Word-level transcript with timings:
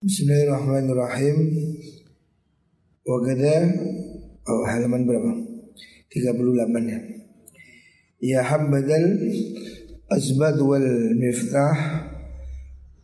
Bismillahirrahmanirrahim. 0.00 1.36
Wagada 3.04 3.68
oh 4.48 4.64
halaman 4.64 5.04
berapa? 5.04 5.28
38 6.08 6.88
ya. 6.88 7.00
Ya 8.24 8.40
hambadal 8.40 9.20
azbad 10.08 10.56
wal 10.56 11.12
miftah 11.20 11.76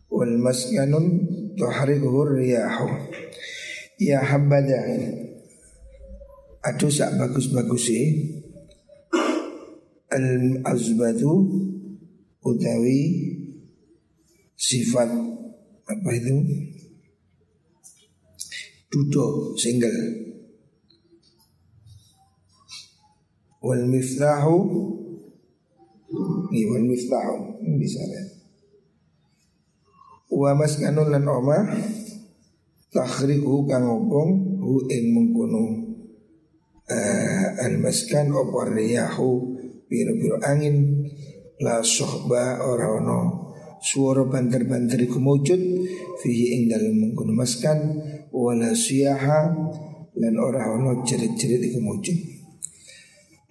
wal 0.09 0.41
maskanun 0.41 1.21
tuhrikuhu 1.53 2.33
riyahu. 2.33 2.89
Ya 4.01 4.25
hambada 4.25 4.81
Aduh 6.65 6.89
sak 6.89 7.13
bagus-bagus 7.21 7.93
sih 7.93 8.05
Al 10.09 10.65
azbadu 10.65 11.45
Utawi 12.41 13.01
Sifat 14.57 15.13
Apa 15.85 16.09
itu 16.17 16.33
Dudo 18.87 19.51
single 19.59 20.27
Wal 23.59 23.83
miftahu. 23.83 24.57
Ini 26.47 26.61
wal 26.71 26.85
miftahu. 26.87 27.35
Bisa 27.75 27.99
ya 27.99 28.23
Wa 30.31 30.55
maskanun 30.55 31.11
lan 31.11 31.27
omah 31.27 31.67
Takhriku 32.87 33.67
kang 33.67 33.83
opong 33.91 34.63
Hu 34.63 34.87
ing 34.87 35.11
mengkono. 35.11 35.83
Uh, 36.87 37.47
Al-maskan 37.67 38.31
opor 38.31 38.71
riyahu 38.71 39.59
Biru-biru 39.91 40.39
angin. 40.47 41.03
La 41.59 41.83
sohba 41.83 42.63
orang 42.63 43.03
Suara 43.83 44.23
banter-banter 44.23 45.03
iku 45.03 45.19
mujud. 45.19 45.59
Fihi 46.23 46.55
ing 46.55 46.71
dalam 46.71 46.95
mengkono 46.95 47.35
maskan 47.35 47.99
Wala 48.31 48.71
siyaha 48.75 49.39
Lan 50.17 50.33
orang 50.33 50.81
ono 50.81 50.91
cerit-cerit 51.05 51.61
iku 51.61 51.77
mujud. 51.77 52.17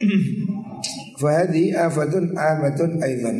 Fahadi 1.22 1.70
afatun 1.70 2.34
amatun 2.34 2.98
aidan. 2.98 3.38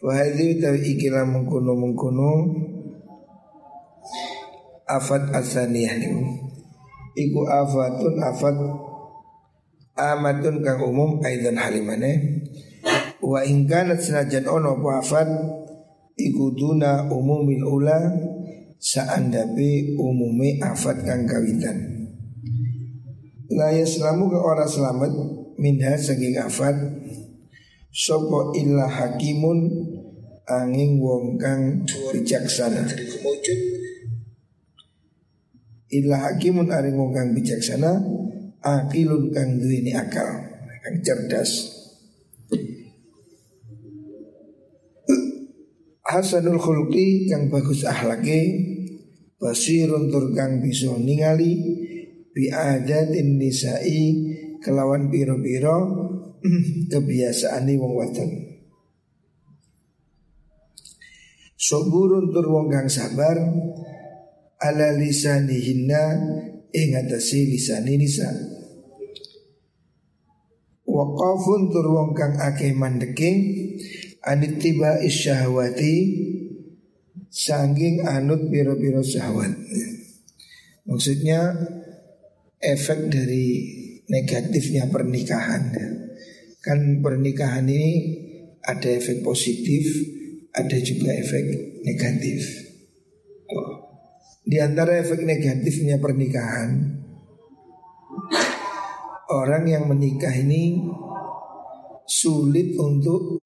Fahadi 0.00 0.58
utawi 0.58 0.96
ikilah 0.96 1.28
mengkono-mengkono 1.28 2.30
Afat 4.88 5.28
asaniyah 5.36 5.94
niku. 6.00 6.20
Iku 7.20 7.40
afatun 7.46 8.16
afat 8.24 8.56
Amatun 9.92 10.64
kang 10.64 10.80
umum 10.80 11.20
aidan 11.20 11.60
halimane. 11.60 12.40
Wa 13.20 13.44
ingkanat 13.44 14.00
senajan 14.00 14.48
ono 14.48 14.80
apa 14.80 15.04
afat 15.04 15.28
Iku 16.16 16.52
duna 16.56 17.12
umumil 17.12 17.64
ula 17.64 17.98
Saandapi 18.82 19.94
umumi 19.94 20.58
afat 20.58 21.06
kang 21.06 21.22
kawitan. 21.22 22.10
Laya 23.54 23.86
selamu 23.86 24.26
ke 24.26 24.38
orang 24.42 24.66
selamat 24.66 25.12
Minha 25.62 25.94
saking 25.94 26.34
afat. 26.42 26.74
Sopo 27.94 28.50
illa 28.58 28.90
hakimun 28.90 29.70
Angin 30.50 30.98
wong 30.98 31.38
kang 31.38 31.86
bijaksana. 31.86 32.82
Illa 35.94 36.16
hakimun 36.26 36.66
aring 36.66 36.98
wong 36.98 37.14
kang 37.14 37.30
bijaksana 37.30 38.02
Akilun 38.62 39.30
kang 39.30 39.62
duweni 39.62 39.94
akal 39.94 40.26
Kang 40.82 40.96
cerdas 41.06 41.81
Hasanul 46.12 46.60
khulqi 46.60 47.24
kang 47.24 47.48
bagus 47.48 47.88
ahlake 47.88 48.68
Basirun 49.40 50.12
tur 50.12 50.28
kang 50.36 50.60
bisa 50.60 50.92
ningali 50.92 51.56
Biadatin 52.36 53.40
nisa'i 53.40 54.20
Kelawan 54.60 55.08
biro-biro 55.08 55.78
Kebiasaan 56.92 57.64
wong 57.80 57.92
wadon. 57.96 58.30
Soburun 61.56 62.28
tur 62.28 62.44
wong 62.44 62.68
kang 62.68 62.92
sabar 62.92 63.40
Ala 64.60 64.88
lisanihinna 64.92 66.04
Ing 66.76 66.92
atasi 66.92 67.52
lisani 67.52 67.96
nisa. 68.00 68.28
Waqafun 70.84 71.72
tur 71.72 71.88
wong 71.88 72.12
kang 72.12 72.36
akeh 72.36 72.76
mandeke 72.76 73.32
Anitiba 74.22 75.02
isyahwati 75.02 75.94
Sangking 77.32 78.04
anut 78.04 78.52
biro-biro 78.52 79.00
syahwat. 79.00 79.56
Maksudnya 80.84 81.56
efek 82.60 83.08
dari 83.08 83.48
negatifnya 84.04 84.84
pernikahan. 84.92 85.72
Kan 86.60 87.00
pernikahan 87.00 87.64
ini 87.66 87.90
ada 88.62 88.86
efek 88.92 89.24
positif 89.26 89.90
Ada 90.52 90.76
juga 90.84 91.16
efek 91.16 91.80
negatif. 91.88 92.68
Di 94.44 94.60
antara 94.60 95.00
efek 95.00 95.24
negatifnya 95.24 95.96
pernikahan 95.96 97.00
Orang 99.32 99.64
yang 99.64 99.88
menikah 99.88 100.36
ini 100.36 100.76
sulit 102.04 102.76
untuk 102.76 103.41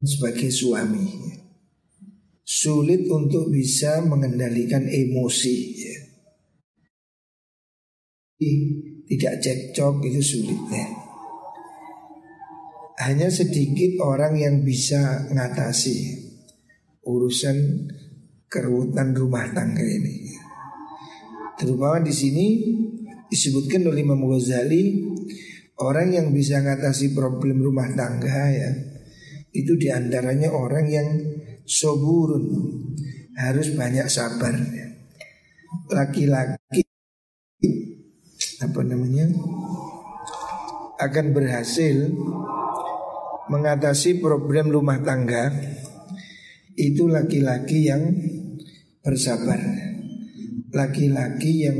sebagai 0.00 0.52
suami 0.52 1.36
sulit 2.46 3.10
untuk 3.10 3.50
bisa 3.50 3.98
mengendalikan 4.06 4.86
emosi 4.86 5.56
ya. 5.82 5.98
tidak 9.10 9.34
cekcok 9.42 10.04
itu 10.06 10.22
sulit 10.22 10.60
ya. 10.70 10.86
hanya 13.02 13.26
sedikit 13.32 13.98
orang 13.98 14.38
yang 14.38 14.62
bisa 14.62 15.26
ngatasi 15.34 16.22
urusan 17.02 17.90
keruwetan 18.46 19.10
rumah 19.16 19.50
tangga 19.50 19.82
ini 19.82 20.30
terutama 21.58 21.98
di 21.98 22.14
sini 22.14 22.46
disebutkan 23.26 23.82
oleh 23.90 24.06
Imam 24.06 24.22
Ghazali 24.22 25.02
orang 25.82 26.14
yang 26.14 26.30
bisa 26.30 26.62
ngatasi 26.62 27.10
problem 27.10 27.58
rumah 27.58 27.90
tangga 27.98 28.54
ya 28.54 28.95
itu 29.56 29.72
di 29.80 29.88
antaranya 29.88 30.52
orang 30.52 30.86
yang 30.88 31.08
soburun 31.64 32.44
harus 33.36 33.72
banyak 33.76 34.06
sabar. 34.08 34.54
Laki-laki 35.92 36.82
apa 38.56 38.80
namanya 38.80 39.28
akan 40.96 41.26
berhasil 41.36 42.08
mengatasi 43.52 44.18
problem 44.18 44.72
rumah 44.72 45.04
tangga 45.04 45.52
itu 46.76 47.06
laki-laki 47.06 47.92
yang 47.92 48.02
bersabar. 49.04 49.60
Laki-laki 50.72 51.52
yang 51.64 51.78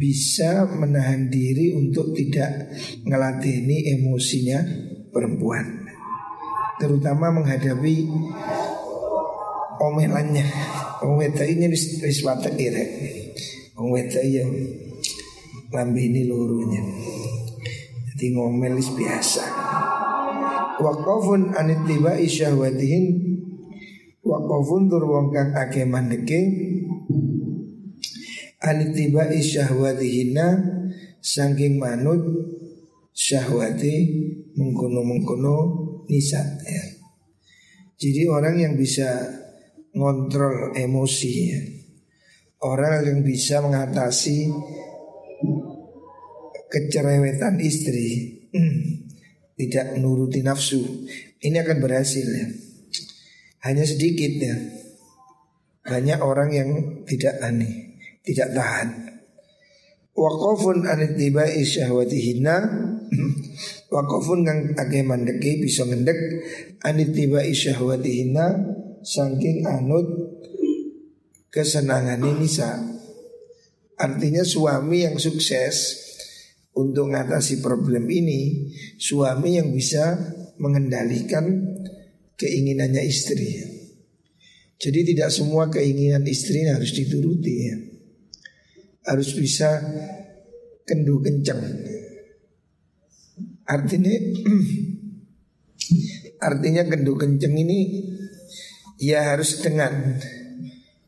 bisa 0.00 0.64
menahan 0.64 1.28
diri 1.28 1.76
untuk 1.76 2.16
tidak 2.16 2.72
ngelatini 3.04 3.92
emosinya 4.00 4.64
perempuan 5.12 5.79
terutama 6.80 7.28
menghadapi 7.28 8.08
omelannya. 9.76 10.48
Wedok 11.00 11.48
ini 11.48 11.68
wis 11.68 12.00
wis 12.00 12.20
watek 12.24 12.56
ire 12.60 12.84
wong 13.76 13.92
wedok 13.92 14.24
ya 14.24 14.44
ini 15.72 16.20
lurunya. 16.28 16.82
Jadi 18.12 18.26
ngomel 18.36 18.76
wis 18.76 18.92
biasa. 18.92 19.44
Waqafun 20.80 21.56
anittiba 21.56 22.16
isyahwatihin. 22.20 23.04
Waqafun 24.20 24.92
tur 24.92 25.04
wong 25.08 25.32
kang 25.32 25.56
akeh 25.56 25.88
mandeke. 25.88 26.40
Anittiba 28.60 29.32
isyahwatihinna 29.32 30.48
saking 31.24 31.80
manut 31.80 32.20
syahwati 33.16 33.94
mengkono-mengkono 34.52 35.56
nisa 36.10 36.42
ya. 36.66 36.84
Jadi 38.00 38.26
orang 38.26 38.58
yang 38.58 38.74
bisa 38.74 39.06
ngontrol 39.94 40.74
emosi 40.74 41.32
ya. 41.54 41.62
Orang 42.60 43.06
yang 43.06 43.20
bisa 43.24 43.64
mengatasi 43.64 44.50
kecerewetan 46.68 47.56
istri 47.62 48.36
tidak 49.60 49.96
menuruti 49.96 50.44
nafsu 50.44 51.08
ini 51.40 51.56
akan 51.56 51.78
berhasil 51.80 52.26
ya. 52.28 52.48
Hanya 53.64 53.84
sedikit 53.84 54.32
ya. 54.40 54.56
Banyak 55.80 56.20
orang 56.20 56.50
yang 56.52 56.68
tidak 57.08 57.40
aneh, 57.40 57.96
tidak 58.20 58.52
tahan. 58.52 58.88
Waqafun 60.12 60.84
anitibai 60.84 61.64
syahwatihinna 61.64 62.56
Wakofun 63.90 64.46
kang 64.46 64.60
ake 64.78 65.02
mandeki 65.02 65.66
bisa 65.66 65.82
ngendek 65.82 66.14
anitiba 66.86 67.42
isyahwatihina 67.42 68.46
saking 69.02 69.66
anut 69.66 70.06
kesenangan 71.50 72.22
ini 72.22 72.46
nisa. 72.46 72.70
Artinya 73.98 74.46
suami 74.46 75.04
yang 75.04 75.18
sukses 75.18 76.06
untuk 76.72 77.10
mengatasi 77.10 77.58
problem 77.58 78.06
ini, 78.06 78.70
suami 78.96 79.58
yang 79.58 79.74
bisa 79.74 80.16
mengendalikan 80.62 81.74
keinginannya 82.38 83.02
istri. 83.04 83.58
Jadi 84.80 85.12
tidak 85.12 85.28
semua 85.28 85.68
keinginan 85.68 86.24
istri 86.24 86.64
harus 86.64 86.96
dituruti 86.96 87.54
ya. 87.68 87.76
Harus 89.12 89.36
bisa 89.36 89.82
kendu 90.86 91.20
kencang. 91.20 91.89
Artinya 93.70 94.10
artinya 96.50 96.82
kendu 96.90 97.14
kencang 97.14 97.54
ini 97.54 98.02
ya 98.98 99.30
harus 99.30 99.62
dengan 99.62 100.18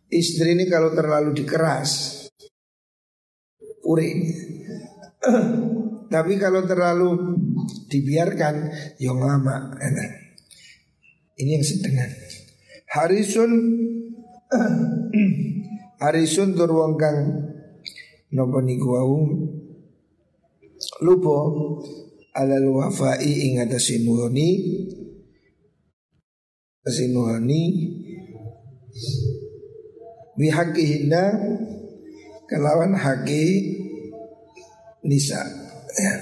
istri 0.07 0.55
ini 0.55 0.71
kalau 0.71 0.95
terlalu 0.95 1.43
dikeras 1.43 2.23
puring. 3.83 4.19
Tapi 6.15 6.37
kalau 6.37 6.63
terlalu 6.69 7.41
dibiarkan 7.89 8.55
yang 9.01 9.19
lama. 9.19 9.75
Ini 11.35 11.51
yang 11.59 11.65
setengah. 11.65 12.09
Harisun 12.93 13.51
Harisun 16.03 16.59
tur 16.59 16.69
wong 16.69 17.01
kang 17.01 17.19
lupa 21.03 21.37
alal 22.33 22.69
wafai 22.73 23.29
ing 23.29 23.61
atase 23.61 24.01
nuhoni 24.01 24.49
atase 26.81 27.13
nuhoni 27.13 27.63
bihaqihinna 30.37 31.23
kelawan 32.49 32.97
haki 32.97 33.45
nisa. 35.07 35.41
Ya. 35.97 36.15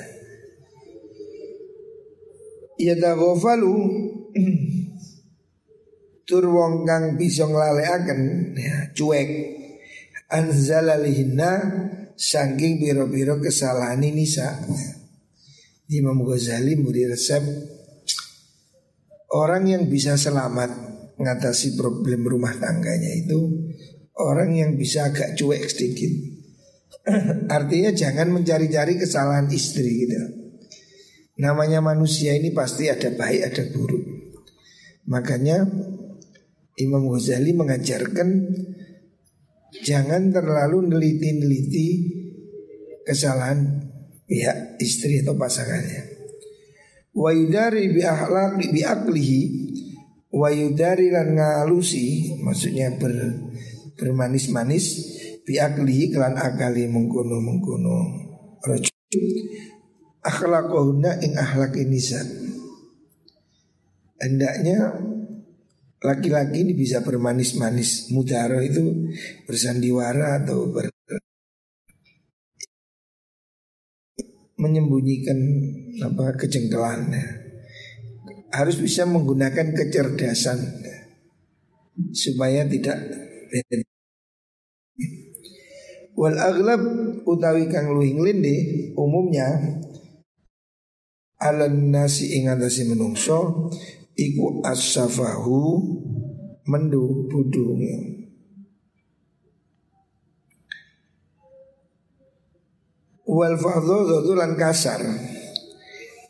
Yadaghafalu 2.81 3.75
tur 6.29 6.45
wong 6.49 6.89
kang 6.89 7.19
bisa 7.21 7.45
nglalekaken 7.45 8.21
ya, 8.57 8.77
cuek. 8.95 9.31
Anzalalihinna 10.31 11.51
saking 12.15 12.79
biro-biro 12.79 13.43
kesalahan 13.43 13.99
ini 13.99 14.23
sa 14.23 14.55
Imam 15.91 16.23
Ghazali 16.23 16.79
memberi 16.79 17.11
resep 17.11 17.43
orang 19.35 19.67
yang 19.67 19.83
bisa 19.91 20.15
selamat 20.15 20.71
mengatasi 21.19 21.75
problem 21.75 22.31
rumah 22.31 22.55
tangganya 22.55 23.11
itu 23.11 23.67
orang 24.15 24.55
yang 24.55 24.71
bisa 24.79 25.11
agak 25.11 25.35
cuek 25.35 25.67
sedikit. 25.67 26.15
Artinya 27.57 27.91
jangan 27.91 28.31
mencari-cari 28.31 29.03
kesalahan 29.03 29.51
istri 29.51 30.07
gitu. 30.07 30.15
Namanya 31.43 31.83
manusia 31.83 32.39
ini 32.39 32.55
pasti 32.55 32.87
ada 32.87 33.11
baik 33.11 33.51
ada 33.51 33.65
buruk. 33.75 34.05
Makanya 35.11 35.67
Imam 36.79 37.03
Ghazali 37.11 37.51
mengajarkan 37.51 38.29
jangan 39.83 40.31
terlalu 40.31 40.95
neliti-neliti 40.95 41.89
kesalahan 43.03 43.90
pihak 44.31 44.79
istri 44.79 45.27
atau 45.27 45.35
pasangannya. 45.35 46.07
Wa 47.11 47.35
yudari 47.35 47.91
bi 47.91 48.07
akhlaqi 48.07 48.71
bi 48.71 48.87
aklihi 48.87 49.41
wa 50.31 50.47
yudari 50.55 51.11
lan 51.11 51.35
ngalusi 51.35 52.39
maksudnya 52.39 52.95
ber 52.95 53.11
bermanis-manis 53.99 54.87
bi 55.43 55.59
aklihi 55.59 56.15
kelan 56.15 56.39
akali 56.39 56.87
mengkono-mengkono 56.87 57.99
rajul 58.63 59.27
akhlaquhunna 60.23 61.19
ing 61.27 61.35
akhlak 61.35 61.75
nisa. 61.83 62.23
Hendaknya 64.21 64.95
laki-laki 66.01 66.63
ini 66.63 66.73
bisa 66.79 67.03
bermanis-manis 67.03 68.15
mudaro 68.15 68.63
itu 68.63 69.11
bersandiwara 69.49 70.45
atau 70.45 70.71
ber 70.71 70.93
menyembunyikan 74.61 75.39
apa 76.05 76.37
kejengkelannya 76.37 77.25
harus 78.53 78.77
bisa 78.77 79.09
menggunakan 79.09 79.73
kecerdasan 79.73 80.61
supaya 82.13 82.69
tidak 82.69 82.99
wal 86.19 86.37
aglab 86.37 86.83
utawi 87.25 87.73
kang 87.73 87.89
luhing 87.97 88.21
linde 88.21 88.57
umumnya 88.99 89.81
alan 91.41 91.89
nasi 91.89 92.37
ing 92.37 92.53
atase 92.53 92.85
menungso 92.85 93.73
iku 94.13 94.61
as-safahu 94.61 95.81
mendu 96.69 97.25
budung 97.33 97.81
wal 103.31 103.55
fadhadhu 103.55 104.35
lan 104.35 104.59
kasar. 104.59 104.99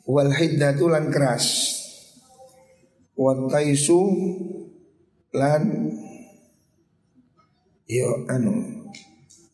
Wal 0.05 0.32
hiddatu 0.37 0.93
lan 0.93 1.08
keras. 1.08 1.73
Wat 3.17 3.41
taisu 3.49 4.00
lan 5.32 5.62
yo 7.88 8.08
anu 8.29 8.85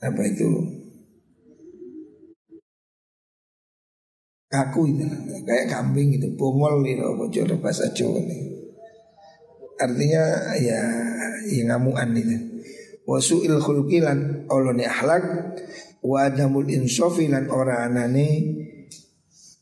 apa 0.02 0.22
itu? 0.26 0.50
Kaku 4.46 4.81
itu 4.90 5.06
kayak 5.42 5.66
kambing 5.70 6.14
itu 6.19 6.31
bongol 6.38 6.82
itu 6.87 7.02
bocor 7.02 7.50
bahasa 7.58 7.90
Jawa 7.90 8.22
nih 8.22 8.56
artinya 9.76 10.25
ya 10.56 10.81
ya 11.46 11.62
ngamuan 11.72 12.16
itu. 12.16 12.37
Wasuil 13.06 13.62
khulqi 13.62 14.02
lan 14.02 14.49
olone 14.50 14.82
akhlak 14.82 15.22
wa 16.06 16.30
adamul 16.30 16.70
insofi 16.70 17.26
lan 17.26 17.50
ora 17.50 17.82
anane 17.82 18.28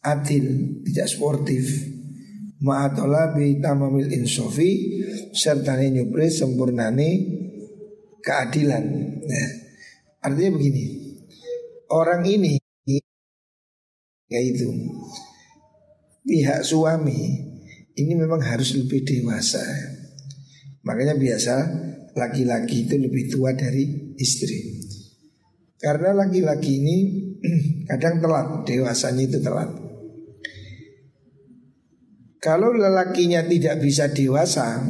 adil 0.04 0.44
tidak 0.84 1.08
sportif 1.08 1.64
ma'atola 2.60 3.32
bi 3.32 3.56
tamamil 3.64 4.12
insofi 4.12 5.00
serta 5.32 5.80
nyupre 5.80 6.28
sempurnane 6.28 7.10
keadilan 8.20 8.84
nah, 9.24 9.50
artinya 10.20 10.50
begini 10.60 10.84
orang 11.88 12.28
ini 12.28 12.60
yaitu 14.28 14.68
pihak 16.24 16.60
suami 16.64 17.54
ini 17.94 18.12
memang 18.18 18.42
harus 18.42 18.74
lebih 18.74 19.06
dewasa. 19.06 19.62
Makanya 20.84 21.14
biasa 21.14 21.54
laki-laki 22.18 22.86
itu 22.86 22.98
lebih 22.98 23.30
tua 23.30 23.54
dari 23.54 24.14
istri. 24.18 24.83
Karena 25.84 26.16
laki-laki 26.16 26.80
ini 26.80 26.96
kadang 27.92 28.24
telat, 28.24 28.64
dewasanya 28.64 29.22
itu 29.28 29.38
telat. 29.44 29.68
Kalau 32.40 32.72
lelakinya 32.72 33.44
tidak 33.44 33.84
bisa 33.84 34.08
dewasa, 34.08 34.80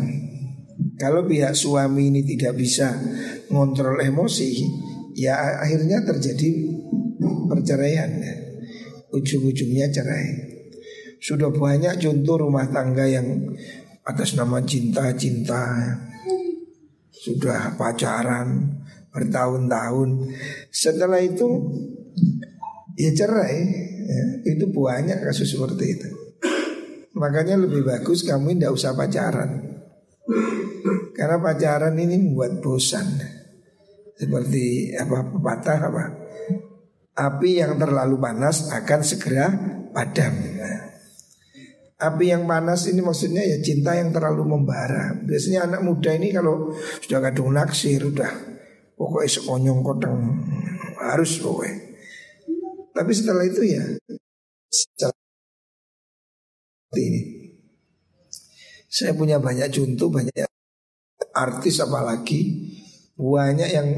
kalau 0.94 1.26
pihak 1.26 1.54
suami 1.58 2.14
ini 2.14 2.22
tidak 2.22 2.54
bisa 2.54 2.94
ngontrol 3.50 3.98
emosi, 3.98 4.62
ya 5.18 5.58
akhirnya 5.58 6.06
terjadi 6.06 6.50
perceraian. 7.50 8.10
Ya 8.22 8.44
ujung-ujungnya 9.14 9.94
cerai. 9.94 10.26
Sudah 11.22 11.48
banyak 11.54 12.02
contoh 12.02 12.36
rumah 12.44 12.66
tangga 12.68 13.06
yang 13.06 13.54
atas 14.04 14.36
nama 14.36 14.60
cinta-cinta 14.60 15.96
sudah 17.14 17.72
pacaran 17.80 18.68
bertahun-tahun. 19.14 20.09
Setelah 20.75 21.23
itu 21.23 21.47
ya 22.99 23.11
cerai. 23.14 23.56
Ya, 24.04 24.25
itu 24.52 24.68
banyak 24.68 25.25
kasus 25.25 25.56
seperti 25.56 25.97
itu. 25.97 26.09
Makanya 27.16 27.56
lebih 27.56 27.88
bagus 27.88 28.26
kamu 28.26 28.61
tidak 28.61 28.75
usah 28.76 28.92
pacaran. 28.92 29.80
Karena 31.14 31.40
pacaran 31.40 31.97
ini 31.97 32.21
membuat 32.21 32.61
bosan. 32.61 33.06
Seperti 34.18 34.92
apa 34.99 35.33
pepatah 35.33 35.78
apa? 35.78 36.04
api 37.14 37.62
yang 37.62 37.78
terlalu 37.78 38.18
panas 38.18 38.75
akan 38.75 39.00
segera 39.06 39.47
padam. 39.94 40.35
api 41.94 42.25
yang 42.26 42.44
panas 42.44 42.90
ini 42.90 43.00
maksudnya 43.00 43.40
ya 43.47 43.62
cinta 43.62 43.94
yang 43.94 44.11
terlalu 44.11 44.44
membara. 44.44 45.14
Biasanya 45.23 45.71
anak 45.71 45.80
muda 45.87 46.11
ini 46.12 46.35
kalau 46.35 46.75
sudah 47.00 47.23
kadung 47.23 47.54
naksir, 47.54 48.02
udah 48.02 48.53
pokoknya 48.94 49.30
sekonyong 49.30 49.80
kodeng 49.82 50.20
harus 50.98 51.38
pokoknya. 51.38 51.76
Tapi 52.94 53.10
setelah 53.10 53.44
itu 53.46 53.62
ya 53.66 53.84
seperti 54.70 55.16
ini. 57.02 57.22
Saya 58.86 59.10
punya 59.18 59.42
banyak 59.42 59.74
contoh, 59.74 60.06
banyak 60.06 60.46
artis 61.34 61.82
apalagi 61.82 62.70
banyak 63.18 63.70
yang 63.70 63.88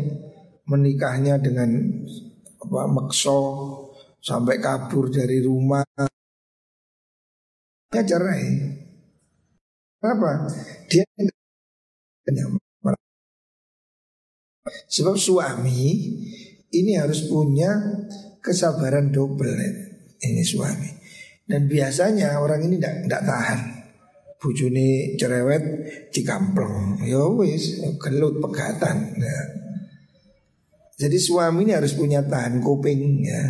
menikahnya 0.65 1.37
dengan 1.37 1.69
apa 2.61 2.83
makso 2.89 3.41
sampai 4.19 4.59
kabur 4.59 5.13
dari 5.13 5.39
rumah 5.45 5.87
ya 7.95 8.03
cerai 8.03 8.45
apa 10.03 10.51
dia 10.91 11.07
sebab 14.91 15.15
suami 15.15 15.83
ini 16.75 16.93
harus 16.99 17.27
punya 17.31 17.71
kesabaran 18.43 19.15
double 19.15 19.55
ini 20.23 20.43
suami 20.43 20.91
dan 21.47 21.71
biasanya 21.71 22.43
orang 22.43 22.67
ini 22.67 22.83
tidak 22.83 23.23
tahan 23.23 23.61
bujuni 24.37 25.17
cerewet 25.17 25.63
dikampleng 26.13 27.01
ya 27.03 27.25
wis 27.33 27.81
gelut 27.99 28.39
pegatan 28.43 29.17
ya. 29.17 29.41
jadi 31.01 31.19
suami 31.19 31.65
ini 31.67 31.73
harus 31.73 31.97
punya 31.97 32.23
tahan 32.23 32.61
kuping 32.61 33.25
ya 33.25 33.43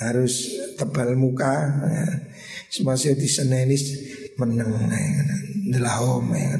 harus 0.00 0.54
tebal 0.80 1.12
muka 1.18 1.54
ya. 1.82 2.06
semasih 2.72 3.18
di 3.18 3.28
senenis 3.28 3.82
meneng 4.40 4.72
delahom 5.68 6.32
ya. 6.32 6.56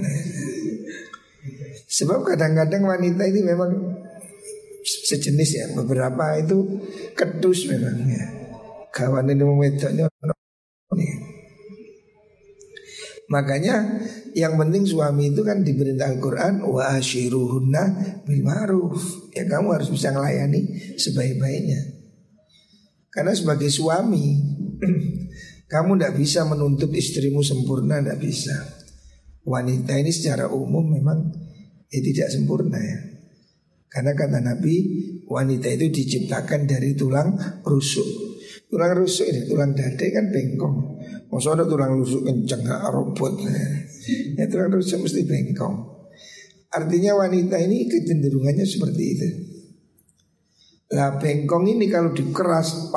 Sebab 1.93 2.25
kadang-kadang 2.25 2.89
wanita 2.89 3.29
ini 3.29 3.41
memang 3.45 3.71
sejenis 4.83 5.51
ya 5.53 5.67
beberapa 5.77 6.41
itu 6.41 6.81
kedus 7.13 7.69
memang 7.69 8.09
ya. 8.09 8.25
Kawan 8.93 9.29
ini 9.29 9.45
wedoknya 9.45 10.09
Makanya 13.33 14.05
yang 14.37 14.61
penting 14.61 14.85
suami 14.85 15.33
itu 15.33 15.41
kan 15.41 15.65
diperintah 15.65 16.13
Al-Quran 16.13 16.69
Wa 16.69 17.01
ashiruhunna 17.01 17.85
bil 18.29 18.45
ma'ruf. 18.45 19.33
Ya 19.33 19.49
kamu 19.49 19.73
harus 19.73 19.89
bisa 19.89 20.13
melayani 20.13 20.69
sebaik-baiknya. 21.01 21.81
Karena 23.09 23.33
sebagai 23.33 23.73
suami 23.73 24.37
Kamu 25.73 25.97
tidak 25.97 26.21
bisa 26.21 26.45
menuntut 26.45 26.93
istrimu 26.93 27.41
sempurna 27.41 28.05
Tidak 28.05 28.21
bisa. 28.21 28.53
Wanita 29.49 29.97
ini 29.97 30.13
secara 30.13 30.53
umum 30.53 30.85
memang 30.93 31.33
ya 31.93 32.01
tidak 32.01 32.29
sempurna 32.33 32.81
ya 32.81 32.99
Karena 33.93 34.17
kata 34.17 34.41
Nabi 34.41 34.75
Wanita 35.29 35.69
itu 35.69 35.93
diciptakan 35.93 36.65
dari 36.65 36.97
tulang 36.97 37.37
rusuk 37.61 38.33
Tulang 38.73 38.97
rusuk 38.97 39.29
ini, 39.29 39.45
tulang 39.45 39.77
dada 39.77 40.01
kan 40.01 40.33
bengkong. 40.33 40.77
Ada 41.29 41.69
tulang 41.69 41.93
rusuk 41.93 42.25
kenceng 42.25 42.65
robot. 42.65 43.45
Ya 44.33 44.49
tulang 44.49 44.73
rusuk 44.73 45.05
mesti 45.05 45.29
bengkong. 45.29 45.77
Artinya 46.73 47.21
wanita 47.21 47.61
ini 47.61 47.85
kecenderungannya 47.85 48.65
seperti 48.65 49.03
itu. 49.13 49.29
Lah 50.97 51.21
bengkong 51.21 51.69
ini 51.69 51.85
kalau 51.93 52.17
dikeras 52.17 52.89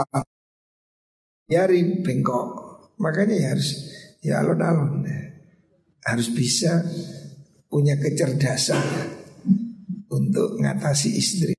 biarin 1.43 1.99
bengkok. 1.99 2.47
Makanya 2.95 3.35
ya 3.35 3.47
harus 3.51 3.69
ya 4.23 4.39
alon-alon. 4.39 5.03
Harus 6.07 6.31
bisa 6.31 6.87
punya 7.75 7.99
kecerdasan 7.99 8.79
untuk 10.07 10.55
mengatasi 10.55 11.11
istri. 11.11 11.51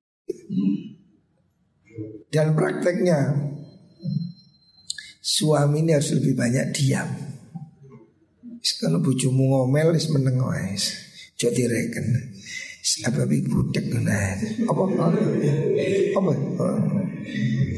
Dan 2.33 2.57
prakteknya 2.57 3.37
suami 5.21 5.85
ini 5.85 5.93
harus 5.93 6.17
lebih 6.17 6.33
banyak 6.33 6.73
diam. 6.73 7.05
Kalau 8.81 8.97
bujumu 8.97 9.45
ngomel 9.45 9.93
is 9.93 10.09
meneng 10.09 10.41
wis. 10.41 10.97
Jadi 11.37 11.69
reken. 11.69 12.33
Apa 13.05 13.29
bi 13.29 13.45
budek 13.45 13.93
nah. 14.01 14.41
Apa 14.73 14.81
apa? 16.17 16.67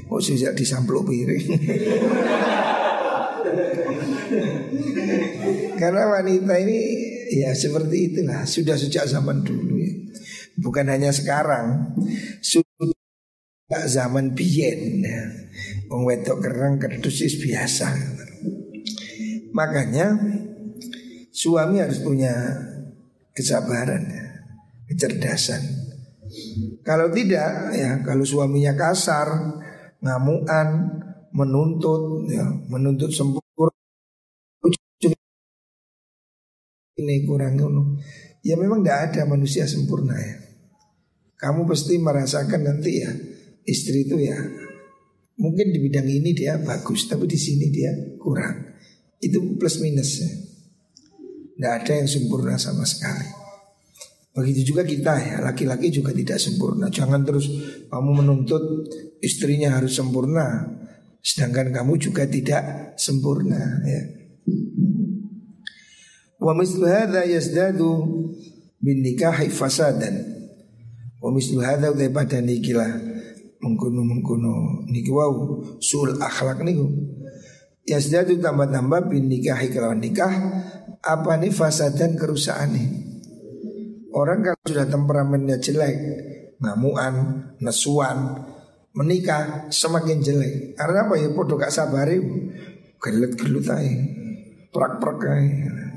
Oh 0.08 0.24
sejak 0.24 0.55
disampluk 0.55 1.12
piring. 1.12 1.43
Karena 5.75 6.03
wanita 6.08 6.55
ini 6.55 6.79
ya 7.29 7.53
seperti 7.53 8.13
itulah 8.13 8.43
sudah 8.43 8.75
sejak 8.75 9.05
zaman 9.05 9.45
dulu 9.45 9.77
ya. 9.77 9.93
Bukan 10.59 10.91
hanya 10.91 11.13
sekarang. 11.13 11.95
Sudah 12.43 13.83
zaman 13.88 14.33
biyen. 14.36 15.05
Wong 15.89 16.05
wedok 16.05 16.45
kerang 16.45 16.77
kerdusis 16.77 17.41
biasa 17.41 17.89
Makanya 19.57 20.13
Suami 21.33 21.81
harus 21.81 21.98
punya 22.05 22.33
Kesabaran 23.33 24.05
ya, 24.05 24.25
Kecerdasan 24.93 25.62
Kalau 26.86 27.09
tidak 27.09 27.74
ya 27.74 28.05
Kalau 28.05 28.21
suaminya 28.21 28.77
kasar 28.77 29.27
Ngamuan 30.05 30.69
Menuntut 31.33 32.29
ya, 32.29 32.45
Menuntut 32.69 33.09
sempurna 33.09 33.48
Ini 36.99 37.23
kurang 37.23 37.55
Ya 38.43 38.55
memang 38.55 38.83
tidak 38.83 39.11
ada 39.11 39.21
manusia 39.27 39.67
sempurna 39.67 40.15
ya 40.15 40.35
Kamu 41.39 41.67
pasti 41.67 41.95
merasakan 41.99 42.61
nanti 42.67 42.91
ya 43.03 43.11
istri 43.63 44.07
itu 44.07 44.19
ya 44.19 44.35
mungkin 45.39 45.71
di 45.71 45.79
bidang 45.79 46.05
ini 46.05 46.35
dia 46.35 46.59
bagus, 46.59 47.07
tapi 47.07 47.25
di 47.25 47.39
sini 47.39 47.71
dia 47.71 47.95
kurang. 48.19 48.75
Itu 49.23 49.55
plus 49.55 49.79
minus 49.79 50.19
ya. 50.19 50.31
Tidak 51.55 51.73
ada 51.83 51.93
yang 52.03 52.07
sempurna 52.07 52.55
sama 52.59 52.83
sekali. 52.87 53.27
Begitu 54.35 54.71
juga 54.71 54.87
kita 54.87 55.13
ya, 55.19 55.37
laki-laki 55.43 55.91
juga 55.91 56.15
tidak 56.15 56.39
sempurna. 56.39 56.87
Jangan 56.87 57.27
terus 57.27 57.51
kamu 57.91 58.23
menuntut 58.23 58.87
istrinya 59.19 59.75
harus 59.75 59.99
sempurna, 59.99 60.63
sedangkan 61.19 61.75
kamu 61.75 61.99
juga 61.99 62.23
tidak 62.27 62.95
sempurna 62.95 63.83
ya. 63.83 64.18
Wa 66.39 66.55
mislu 66.55 66.88
hadza 66.88 67.27
yazdadu 67.27 67.91
bin 68.79 69.03
nikahi 69.03 69.51
fasadan. 69.51 70.24
Wa 71.19 71.29
mislu 71.36 71.60
hadza 71.60 71.91
pada 71.91 72.39
nikilah 72.39 72.89
mengkuno 73.60 74.01
mengkuno 74.08 74.88
niki 74.88 75.12
sul 75.84 76.15
akhlak 76.15 76.63
niku. 76.63 76.88
Yasdadu 77.89 78.38
tambah-tambah 78.38 79.10
bin 79.10 79.27
nikah 79.27 79.58
kelawan 79.65 79.98
nikah 79.98 80.29
apa 81.01 81.31
nih 81.41 81.50
fasadan 81.50 82.13
kerusakan 82.19 82.77
nih 82.77 82.88
orang 84.13 84.46
kalau 84.46 84.62
sudah 84.67 84.86
temperamennya 84.86 85.58
jelek 85.58 85.98
ngamuan 86.62 87.46
nesuan 87.58 88.46
menikah 88.93 89.72
semakin 89.74 90.22
jelek. 90.22 90.77
Karena 90.77 91.10
apa 91.10 91.17
ya? 91.17 91.34
Podo 91.34 91.58
gak 91.58 91.74
sabari 91.74 92.22
gelut 93.00 93.34
gelut 93.39 93.65
aja 93.72 93.96
prak 94.69 95.00
prak 95.00 95.24
aja 95.24 95.88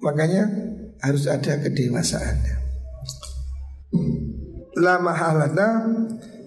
makanya 0.00 0.48
harus 1.00 1.28
ada 1.28 1.60
kedewasaan. 1.60 2.36
La 4.76 5.00
mahalata 5.00 5.88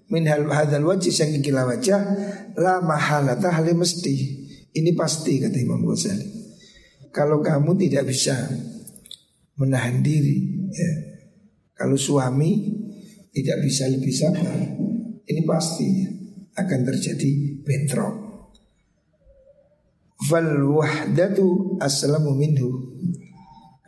min 0.09 0.25
hal 0.25 0.45
hadal 0.49 0.85
wajib 0.85 1.13
yang 1.17 1.29
kikila 1.39 1.65
wajah 1.65 2.01
la 2.57 2.81
mahalata 2.81 3.49
hal 3.49 3.69
mesti. 3.73 4.15
Ini 4.69 4.93
pasti 4.93 5.41
kata 5.41 5.57
Imam 5.57 5.81
Ghazali. 5.81 6.29
Kalau 7.09 7.41
kamu 7.41 7.73
tidak 7.89 8.13
bisa 8.13 8.37
menahan 9.57 10.05
diri 10.05 10.69
ya, 10.69 10.91
kalau 11.73 11.97
suami 11.97 12.69
tidak 13.33 13.65
bisa 13.65 13.89
lebih 13.89 14.13
sabar 14.13 14.55
ini 15.29 15.41
pasti 15.45 15.89
akan 16.57 16.79
terjadi 16.85 17.61
bentrok. 17.61 18.15
Fal 20.27 20.51
wahdatu 20.67 21.79
aslamu 21.79 22.35
minhu 22.35 22.69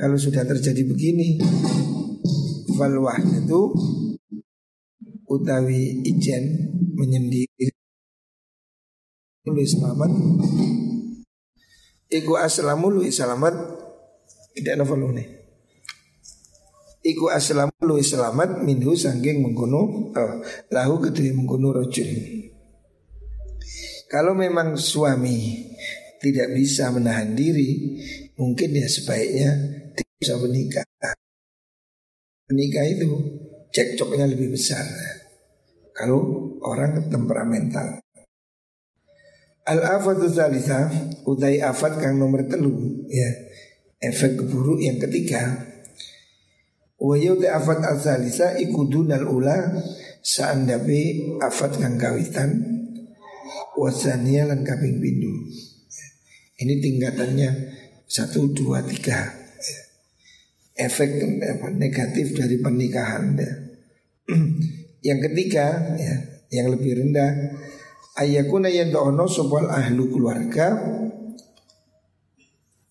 kalau 0.01 0.17
sudah 0.17 0.41
terjadi 0.41 0.81
begini 0.81 1.37
fal 2.73 2.97
wahdatu 2.97 3.69
utawi 5.29 6.01
ijen 6.09 6.73
menyendiri. 6.97 7.69
Lu 9.45 9.61
selamat. 9.61 10.09
Iku 12.09 12.33
aslamu 12.33 12.89
lu 12.89 13.05
selamat. 13.05 13.53
Tidak 14.57 14.73
novel 14.73 15.13
nih. 15.13 15.27
Iku 17.05 17.29
aslamu 17.29 17.69
lu 17.85 18.01
selamat 18.01 18.65
minhu 18.65 18.97
sanggeng 18.97 19.45
mengkuno 19.45 20.09
oh, 20.17 20.33
lahu 20.73 20.97
kedua 20.97 21.29
mengkuno 21.29 21.77
rojul. 21.77 22.09
Kalau 24.09 24.33
memang 24.33 24.81
suami 24.81 25.69
tidak 26.21 26.53
bisa 26.57 26.89
menahan 26.89 27.33
diri 27.33 27.97
Mungkin 28.41 28.73
ya 28.73 28.89
sebaiknya 28.89 29.53
tidak 29.93 30.17
bisa 30.17 30.33
menikah. 30.41 30.85
Menikah 32.49 32.85
itu 32.89 33.09
cekcoknya 33.69 34.25
lebih 34.33 34.57
besar. 34.57 34.81
Kalau 35.93 36.49
orang 36.65 37.05
temperamental. 37.05 38.01
Al 39.61 39.79
afatu 39.85 40.25
salisa 40.25 40.89
utai 41.29 41.61
afat 41.61 42.01
kang 42.01 42.17
nomor 42.17 42.49
telu 42.49 43.05
ya. 43.05 43.29
Efek 44.01 44.41
buruk 44.49 44.81
yang 44.81 44.97
ketiga. 44.97 45.61
Wa 46.97 47.13
yauti 47.13 47.45
afat 47.45 47.85
al-thalitha 47.85 48.57
ikudunal 48.61 49.25
ula 49.25 49.57
Saandapi 50.21 51.33
afat 51.41 51.81
kang 51.81 51.97
kawitan 51.97 52.61
Wasania 53.73 54.45
kaping 54.61 55.01
pindu 55.01 55.33
Ini 56.61 56.77
tingkatannya 56.77 57.49
Satu, 58.11 58.51
dua, 58.51 58.83
tiga. 58.83 59.23
Efek 60.75 61.23
negatif 61.79 62.35
dari 62.35 62.59
pernikahan 62.59 63.39
Yang 65.07 65.19
ketiga 65.31 65.95
ya, 65.95 66.15
Yang 66.51 66.67
lebih 66.75 66.91
rendah 66.99 67.31
Ayakuna 68.19 68.67
do'ono 68.67 69.31
sopal 69.31 69.71
ahlu 69.71 70.11
keluarga 70.11 70.75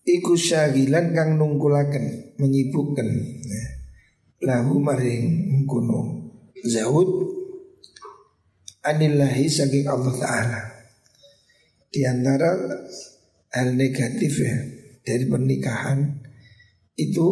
Iku 0.01 0.33
syagilan 0.33 1.13
kang 1.13 1.37
nungkulaken 1.37 2.37
Menyibukkan 2.41 3.09
ya. 3.45 3.65
Lahu 4.41 4.81
maring 4.81 5.53
mengkono. 5.53 6.33
Zahud 6.65 7.29
anillahi 8.81 9.45
saking 9.45 9.85
Allah 9.85 10.13
Ta'ala. 10.17 10.61
Di 11.93 12.01
antara 12.09 12.57
hal 13.53 13.77
negatif 13.77 14.33
ya 14.41 14.80
dari 15.11 15.27
pernikahan 15.27 15.99
itu 16.95 17.27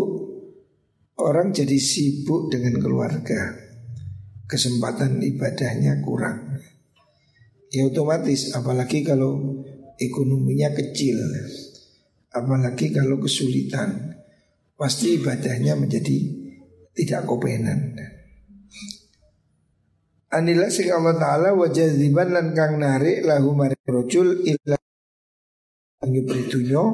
orang 1.16 1.56
jadi 1.56 1.80
sibuk 1.80 2.52
dengan 2.52 2.84
keluarga 2.84 3.56
kesempatan 4.52 5.24
ibadahnya 5.24 6.04
kurang 6.04 6.60
ya 7.72 7.88
otomatis 7.88 8.52
apalagi 8.52 9.08
kalau 9.08 9.64
ekonominya 9.96 10.76
kecil 10.76 11.16
apalagi 12.36 12.92
kalau 12.92 13.16
kesulitan 13.24 14.20
pasti 14.80 15.20
ibadahnya 15.20 15.76
menjadi 15.76 16.18
tidak 16.96 17.28
kopenan. 17.28 18.00
Anila 20.30 20.70
sing 20.70 20.94
Allah 20.94 21.18
Ta'ala 21.18 21.50
wajaziban 21.58 22.32
lan 22.32 22.54
kang 22.54 22.78
narik 22.78 23.26
lahu 23.26 23.58
maring 23.58 23.88
rojul 23.90 24.46
illa 24.46 24.78
anggi 26.06 26.22
beritunya 26.22 26.86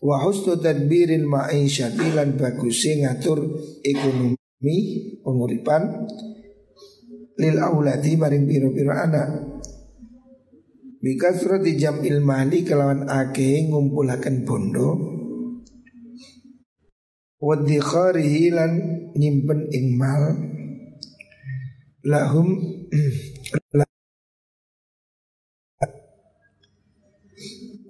wa 0.00 0.16
husnu 0.24 0.56
tadbiril 0.56 1.28
ma'isyati 1.28 2.16
lan 2.16 2.40
bagusi 2.40 3.04
ngatur 3.04 3.44
ekonomi 3.84 4.76
penguripan 5.20 6.08
lil 7.40 7.56
auladi 7.60 8.16
maring 8.20 8.44
piro-piro 8.44 8.92
anak. 8.92 9.28
Bikasrati 11.00 11.80
jam 11.80 12.04
ilmali 12.04 12.60
kelawan 12.60 13.08
ake 13.08 13.72
ngumpulakan 13.72 14.44
bondo. 14.44 14.88
Wadhikharihi 17.40 18.52
lan 18.52 18.72
nyimpen 19.16 19.72
ing 19.72 19.96
mal. 19.96 20.36
Lahum 22.04 22.60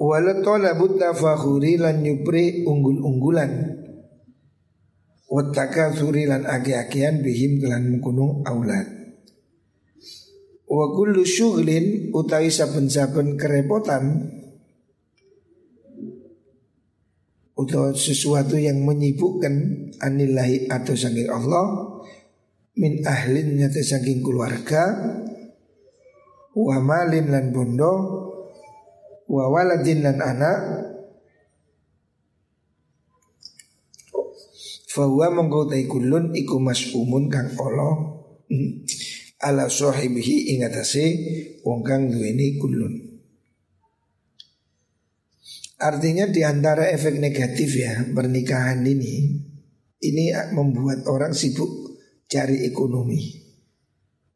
wala 0.01 0.41
talabu 0.41 0.97
tafakhuri 0.97 1.77
lan 1.77 2.01
nyupri 2.01 2.65
unggul-unggulan. 2.65 3.77
Wattaka 5.31 5.95
suri 5.95 6.27
lan 6.27 6.43
ake-akean 6.43 7.23
bihim 7.23 7.63
kelan 7.63 7.87
mengkunung 7.93 8.43
aulad. 8.43 8.89
Wa 10.67 10.91
kullu 10.91 11.23
syughlin 11.23 12.11
utawi 12.11 12.51
saben-saben 12.51 13.39
kerepotan 13.39 14.27
atau 17.61 17.93
sesuatu 17.93 18.57
yang 18.57 18.83
menyibukkan 18.83 19.53
anillahi 20.01 20.67
atau 20.73 20.97
saking 20.97 21.29
Allah 21.29 21.93
min 22.81 23.05
ahlin 23.05 23.61
nyata 23.61 23.85
saking 23.85 24.25
keluarga 24.25 24.97
wa 26.57 26.77
malin 26.81 27.29
lan 27.29 27.53
bondo 27.53 27.93
wa 29.31 29.47
waladin 29.47 30.03
lan 30.03 30.19
anak 30.19 30.59
fahuwa 34.91 35.31
mengkotai 35.39 35.87
kulun 35.87 36.35
iku 36.35 36.59
mas'umun 36.59 37.31
kang 37.31 37.55
Allah 37.55 37.95
hmm, 38.51 38.71
ala 39.47 39.71
sahibihi 39.71 40.59
ingatase 40.59 41.05
wong 41.63 41.87
kang 41.87 42.11
duweni 42.11 42.59
kulun 42.59 42.95
Artinya 45.81 46.29
di 46.29 46.45
antara 46.45 46.93
efek 46.93 47.17
negatif 47.17 47.81
ya 47.81 48.05
pernikahan 48.13 48.85
ini 48.85 49.33
ini 50.05 50.29
membuat 50.53 51.09
orang 51.09 51.33
sibuk 51.33 51.97
cari 52.29 52.69
ekonomi. 52.69 53.41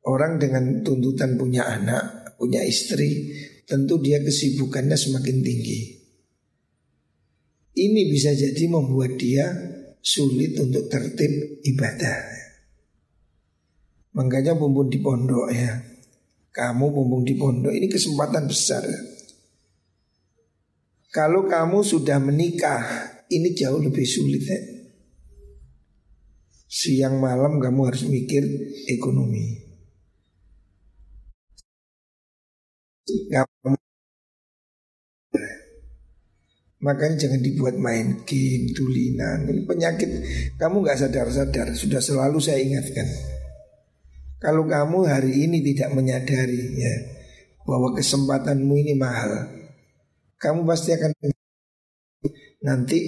Orang 0.09 0.40
dengan 0.40 0.80
tuntutan 0.80 1.37
punya 1.37 1.68
anak, 1.68 2.37
punya 2.40 2.64
istri, 2.64 3.28
tentu 3.64 4.00
dia 4.00 4.20
kesibukannya 4.20 4.96
semakin 4.96 5.38
tinggi. 5.40 5.81
Ini 7.74 8.00
bisa 8.07 8.31
jadi 8.31 8.64
membuat 8.70 9.18
dia 9.18 9.50
sulit 9.98 10.55
untuk 10.61 10.87
tertib 10.87 11.64
ibadah. 11.66 12.18
Makanya 14.14 14.55
bumbung 14.55 14.87
di 14.87 15.03
pondok 15.03 15.50
ya. 15.50 15.74
Kamu 16.55 16.87
bumbung 16.94 17.27
di 17.27 17.35
pondok 17.35 17.74
ini 17.74 17.90
kesempatan 17.90 18.46
besar. 18.46 18.87
Kalau 21.11 21.50
kamu 21.50 21.83
sudah 21.83 22.22
menikah, 22.22 22.83
ini 23.31 23.55
jauh 23.55 23.83
lebih 23.83 24.07
sulit 24.07 24.42
ya. 24.46 24.61
Siang 26.70 27.18
malam 27.22 27.62
kamu 27.62 27.81
harus 27.87 28.07
mikir 28.07 28.42
ekonomi. 28.90 29.62
Kamu 33.31 33.54
Makanya 36.85 37.16
jangan 37.16 37.40
dibuat 37.40 37.81
main 37.81 38.23
game, 38.29 38.77
tulinan 38.77 39.49
Ini 39.49 39.64
penyakit 39.64 40.11
Kamu 40.61 40.85
nggak 40.85 41.01
sadar-sadar 41.01 41.73
Sudah 41.73 42.05
selalu 42.05 42.38
saya 42.44 42.61
ingatkan 42.61 43.09
Kalau 44.37 44.68
kamu 44.68 45.09
hari 45.09 45.49
ini 45.49 45.64
tidak 45.64 45.97
menyadari 45.97 46.77
ya 46.77 46.94
Bahwa 47.64 47.97
kesempatanmu 47.97 48.75
ini 48.77 48.92
mahal 49.01 49.64
kamu 50.44 50.68
pasti 50.68 50.92
akan 50.92 51.09
nanti 52.61 53.01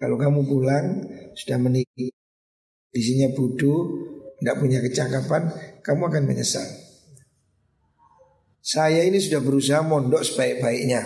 kalau 0.00 0.16
kamu 0.16 0.40
pulang 0.48 1.04
sudah 1.36 1.60
menikah 1.60 2.16
isinya 2.96 3.28
bodoh, 3.36 3.92
tidak 4.40 4.56
punya 4.56 4.78
kecakapan, 4.80 5.52
kamu 5.84 6.02
akan 6.08 6.24
menyesal. 6.24 6.64
Saya 8.64 9.04
ini 9.04 9.20
sudah 9.20 9.44
berusaha 9.44 9.84
mondok 9.84 10.24
sebaik-baiknya. 10.24 11.04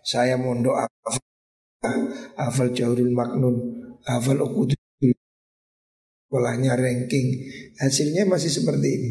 Saya 0.00 0.40
mondok 0.40 0.91
hafal, 2.38 2.70
Jaurul 2.70 3.10
Maknun, 3.10 3.56
hafal 4.06 4.38
Ukudul, 4.38 4.78
polanya 6.30 6.78
ranking. 6.78 7.50
Hasilnya 7.78 8.24
masih 8.24 8.50
seperti 8.50 8.88
ini. 8.88 9.10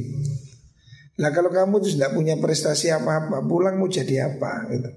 Nah 1.19 1.29
kalau 1.35 1.51
kamu 1.51 1.83
tuh 1.83 1.91
tidak 1.93 2.15
punya 2.15 2.39
prestasi 2.39 2.89
apa-apa, 2.89 3.43
pulang 3.45 3.77
mau 3.77 3.91
jadi 3.91 4.31
apa 4.31 4.71
gitu. 4.71 4.91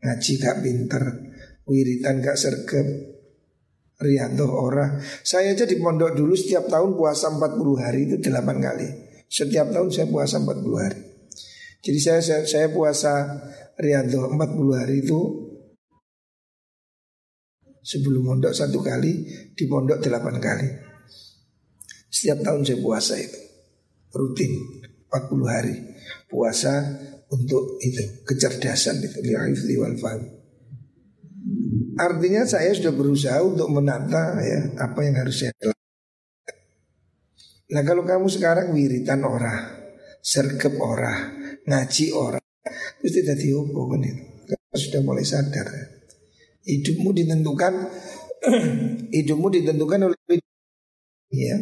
Ngaji 0.00 0.32
gak 0.40 0.56
pinter 0.64 1.04
Wiritan 1.68 2.24
gak 2.24 2.40
sergap 2.40 2.88
Rianto 4.00 4.48
ora 4.48 4.96
Saya 5.20 5.52
aja 5.52 5.68
di 5.68 5.76
pondok 5.76 6.16
dulu 6.16 6.32
setiap 6.32 6.72
tahun 6.72 6.96
puasa 6.96 7.28
40 7.28 7.84
hari 7.84 8.08
itu 8.08 8.16
8 8.16 8.32
kali 8.64 8.88
Setiap 9.28 9.68
tahun 9.68 9.92
saya 9.92 10.08
puasa 10.08 10.40
40 10.40 10.56
hari 10.80 11.00
Jadi 11.84 11.98
saya 12.00 12.20
saya, 12.24 12.42
saya 12.48 12.66
puasa 12.72 13.12
Rianto 13.76 14.24
40 14.24 14.40
hari 14.80 15.04
itu 15.04 15.20
Sebelum 17.80 18.28
pondok 18.28 18.52
satu 18.52 18.84
kali 18.84 19.24
Di 19.56 19.64
pondok 19.64 20.04
8 20.04 20.36
kali 20.36 20.68
Setiap 22.12 22.44
tahun 22.44 22.62
saya 22.64 22.78
puasa 22.80 23.14
itu 23.16 23.40
Rutin 24.12 24.52
40 25.08 25.48
hari 25.48 25.76
Puasa 26.28 26.74
untuk 27.30 27.78
itu 27.78 28.26
kecerdasan 28.26 28.98
itu 29.06 29.22
li'ifli 29.22 29.78
wal. 29.78 29.94
Artinya 31.94 32.42
saya 32.42 32.74
sudah 32.74 32.90
berusaha 32.90 33.38
untuk 33.38 33.70
menata 33.70 34.34
ya 34.42 34.60
apa 34.82 34.98
yang 35.06 35.14
harus 35.14 35.46
saya 35.46 35.54
lakukan. 35.62 36.56
Nah 37.70 37.82
kalau 37.86 38.02
kamu 38.02 38.26
sekarang 38.26 38.74
wiritan 38.74 39.22
ora, 39.22 39.78
sergep 40.18 40.74
ora, 40.82 41.30
ngaji 41.70 42.06
ora, 42.18 42.42
terus 42.98 43.12
tidak 43.14 43.38
diopo 43.38 43.86
kan 43.86 44.02
itu. 44.02 44.24
Kamu 44.50 44.74
sudah 44.74 45.00
mulai 45.06 45.24
sadar. 45.26 45.68
Hidupmu 46.70 47.10
ditentukan, 47.10 47.74
hidupmu 49.18 49.46
ditentukan 49.50 50.06
oleh 50.06 50.18
ya. 51.34 51.56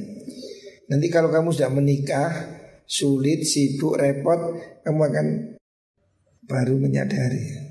Nanti 0.89 1.07
kalau 1.13 1.33
kamu 1.33 1.53
sudah 1.53 1.73
menikah, 1.73 2.33
sulit, 2.89 3.45
sibuk, 3.45 3.97
repot, 4.01 4.57
kamu 4.85 5.01
akan 5.01 5.27
baru 6.49 6.81
menyadari. 6.81 7.69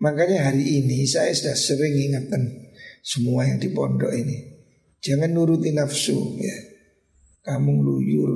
Makanya 0.00 0.48
hari 0.48 0.80
ini 0.80 1.04
saya 1.04 1.34
sudah 1.34 1.56
sering 1.58 1.92
ingatkan 1.92 2.72
semua 3.04 3.44
yang 3.44 3.60
di 3.60 3.68
pondok 3.68 4.14
ini. 4.16 4.56
Jangan 5.04 5.30
nuruti 5.30 5.74
nafsu 5.74 6.40
ya. 6.40 6.56
Kamu 7.44 7.84
luyur, 7.84 8.32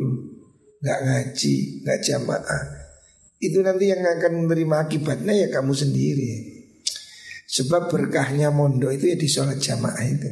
nggak 0.84 1.00
ngaji, 1.08 1.56
nggak 1.84 2.00
jamaah. 2.04 2.64
Itu 3.42 3.64
nanti 3.64 3.90
yang 3.90 4.04
akan 4.04 4.46
menerima 4.46 4.76
akibatnya 4.88 5.34
ya 5.34 5.48
kamu 5.50 5.72
sendiri. 5.74 6.51
Sebab 7.52 7.92
berkahnya 7.92 8.48
mondok 8.48 8.96
itu 8.96 9.12
ya 9.12 9.16
di 9.20 9.28
sholat 9.28 9.60
jamaah 9.60 10.04
itu. 10.08 10.30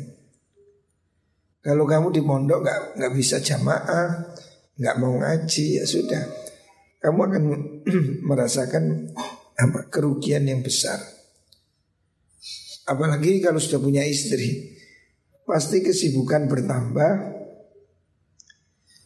Kalau 1.61 1.85
kamu 1.85 2.17
di 2.17 2.25
mondok 2.25 2.65
nggak 2.65 2.81
nggak 2.97 3.13
bisa 3.13 3.45
jamaah, 3.45 4.33
nggak 4.81 4.97
mau 4.97 5.21
ngaji 5.21 5.67
ya 5.77 5.85
sudah, 5.85 6.25
kamu 7.05 7.21
akan 7.21 7.45
merasakan 8.33 9.13
apa 9.53 9.93
kerugian 9.93 10.49
yang 10.49 10.65
besar. 10.65 10.97
Apalagi 12.89 13.45
kalau 13.45 13.61
sudah 13.61 13.85
punya 13.85 14.01
istri, 14.09 14.81
pasti 15.45 15.85
kesibukan 15.85 16.49
bertambah, 16.49 17.13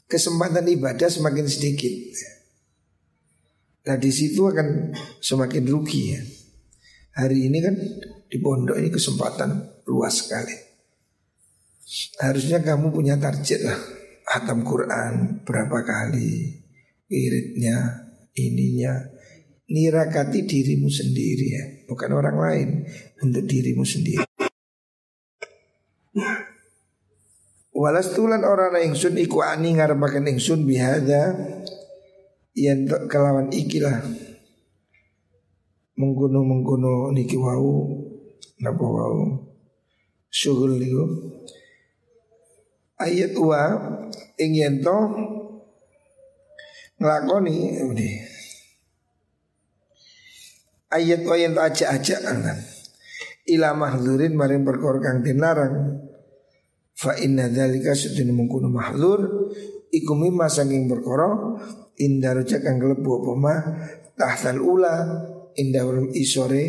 kesempatan 0.07 0.70
ibadah 0.70 1.11
semakin 1.11 1.50
sedikit. 1.50 2.14
Nah 3.90 3.98
di 3.98 4.14
situ 4.14 4.46
akan 4.46 4.94
semakin 5.18 5.64
rugi 5.66 6.03
ya. 6.14 6.22
Hari 7.14 7.46
ini 7.46 7.59
kan 7.62 7.74
di 8.27 8.38
pondok 8.42 8.74
ini 8.74 8.90
kesempatan 8.90 9.83
luas 9.87 10.27
sekali. 10.27 10.55
Harusnya 12.18 12.59
kamu 12.59 12.90
punya 12.90 13.14
target 13.14 13.61
lah. 13.62 13.79
Hatam 14.24 14.66
Quran 14.66 15.44
berapa 15.46 15.85
kali, 15.87 16.59
wiridnya, 17.07 18.09
ininya. 18.35 18.98
Nirakati 19.64 20.44
dirimu 20.44 20.90
sendiri 20.90 21.46
ya, 21.55 21.64
bukan 21.88 22.11
orang 22.12 22.37
lain, 22.37 22.68
untuk 23.22 23.46
dirimu 23.46 23.87
sendiri. 23.87 24.27
Walas 27.74 28.11
tulan 28.14 28.42
orang 28.42 28.74
ingsun 28.90 29.18
iku 29.18 29.42
ani 29.42 29.74
ngarepaken 29.79 30.31
ingsun 30.35 30.62
bihada 30.62 31.35
yen 32.55 32.87
kelawan 33.11 33.50
ikilah 33.50 33.98
mengguno 35.98 36.40
mengguno 36.42 37.11
niki 37.14 37.38
wau. 37.38 38.00
Napa 38.62 38.85
wau? 38.87 39.38
Syughul 40.30 40.78
niku. 40.78 41.04
Ayat 42.98 43.35
wa 43.35 43.62
ing 44.38 44.54
yen 44.54 44.78
to 44.78 44.98
nglakoni 47.02 47.74
ayat 50.94 51.26
wa 51.26 51.35
yen 51.35 51.59
to 51.59 51.61
aja-aja 51.61 52.22
ila 53.50 53.68
mahzurin 53.76 54.33
maring 54.38 54.62
perkara 54.62 55.02
kang 55.02 55.18
dilarang 55.20 56.00
fa 56.94 57.18
inna 57.18 57.50
dzalika 57.50 57.92
sedene 57.92 58.33
mungkunu 58.33 58.70
mahzur. 58.70 59.50
Iku 59.94 60.18
mimma 60.18 60.50
saking 60.50 60.90
perkara 60.90 61.59
indah 61.98 62.35
rujak 62.35 62.66
kang 62.66 62.83
kelebu 62.83 63.38
apa 63.38 63.54
tahtal 64.18 64.59
ula 64.59 64.96
indah 65.59 65.83
ulum 65.87 66.11
isore 66.14 66.64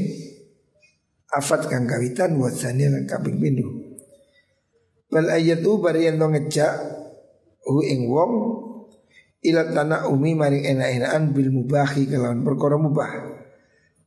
afat 1.34 1.68
kang 1.68 1.86
kawitan 1.90 2.38
wa 2.38 2.48
tsani 2.50 2.88
lan 2.88 3.04
kaping 3.10 3.38
pindho 3.42 3.70
bal 5.10 5.28
ayatu 5.30 5.82
bari 5.82 6.10
yen 6.10 6.22
ngejak 6.22 6.74
hu 7.66 7.82
ing 7.82 8.08
wong 8.08 8.34
ila 9.46 9.62
tanah 9.70 10.10
umi 10.10 10.34
maring 10.34 10.66
enak-enakan 10.66 11.24
bil 11.32 11.54
mubahi 11.54 12.10
kelawan 12.10 12.42
perkara 12.42 12.82
mubah. 12.82 13.12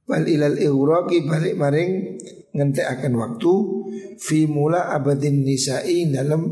Bal 0.09 0.25
ilal 0.27 0.59
ihraqi 0.59 1.29
balik 1.29 1.55
maring 1.55 1.91
akan 2.59 3.13
waktu 3.15 3.55
fi 4.19 4.49
mula 4.51 4.91
abadin 4.91 5.47
nisa'i 5.47 6.11
dalam 6.11 6.49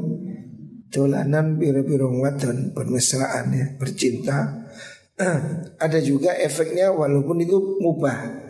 dolanan 0.93 1.59
biro-biro 1.59 2.13
wadon 2.15 2.71
bermesraan 2.77 3.47
ya 3.51 3.67
bercinta 3.75 4.69
ada 5.85 5.99
juga 6.05 6.37
efeknya 6.37 6.93
walaupun 6.93 7.41
itu 7.41 7.81
mubah. 7.81 8.47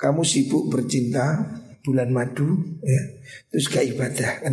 Kamu 0.00 0.24
sibuk 0.24 0.72
bercinta 0.72 1.44
bulan 1.80 2.12
madu 2.12 2.60
ya 2.84 3.02
terus 3.48 3.72
gak 3.72 3.88
ibadah 3.88 4.44
kan 4.44 4.52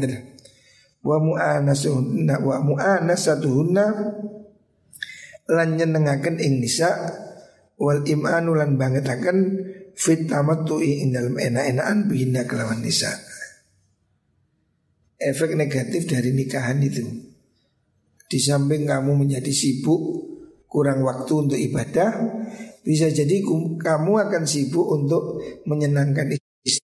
wa 1.04 1.18
mu'anasuhunna 1.24 2.36
wa 2.44 2.56
mu'anasatuhunna 2.64 3.86
lan 5.48 5.70
nyenengaken 5.80 6.40
ing 6.40 6.60
nisa 6.60 6.92
wal 7.80 8.04
imanu 8.04 8.56
lan 8.58 8.76
bangetaken 8.76 9.38
fit 9.96 10.28
tamattu'i 10.28 11.08
ing 11.08 11.16
dalam 11.16 11.40
enak-enakan 11.40 12.12
bina 12.12 12.44
kelawan 12.44 12.84
nisa. 12.84 13.12
Efek 15.18 15.58
negatif 15.58 16.06
dari 16.06 16.30
nikahan 16.36 16.78
itu. 16.84 17.02
Di 18.28 18.38
samping 18.44 18.86
kamu 18.86 19.24
menjadi 19.24 19.50
sibuk 19.50 20.27
Kurang 20.68 21.04
waktu 21.08 21.34
untuk 21.34 21.60
ibadah 21.60 22.12
Bisa 22.84 23.08
jadi 23.08 23.44
kamu 23.80 24.14
akan 24.28 24.44
sibuk 24.44 24.88
untuk 24.92 25.40
menyenangkan 25.64 26.36
istri 26.36 26.84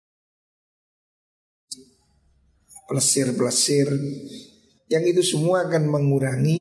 Pelesir-pelesir 2.86 3.88
Yang 4.86 5.04
itu 5.18 5.22
semua 5.36 5.66
akan 5.66 5.90
mengurangi 5.90 6.58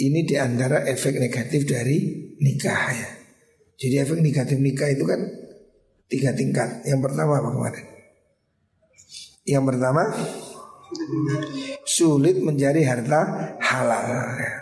ini 0.00 0.24
di 0.24 0.36
antara 0.40 0.88
efek 0.88 1.20
negatif 1.20 1.68
dari 1.68 2.32
nikah 2.40 2.82
ya. 2.88 3.10
Jadi 3.76 3.94
efek 4.00 4.18
negatif 4.24 4.56
nikah 4.56 4.88
itu 4.88 5.04
kan 5.04 5.20
tiga 6.08 6.32
tingkat. 6.32 6.84
Yang 6.88 7.00
pertama 7.04 7.40
apa 7.40 7.48
kemarin? 7.52 7.86
Yang 9.44 9.64
pertama 9.72 10.02
sulit 11.86 12.38
mencari 12.42 12.82
harta 12.86 13.54
halal. 13.60 14.06
Ya. 14.38 14.52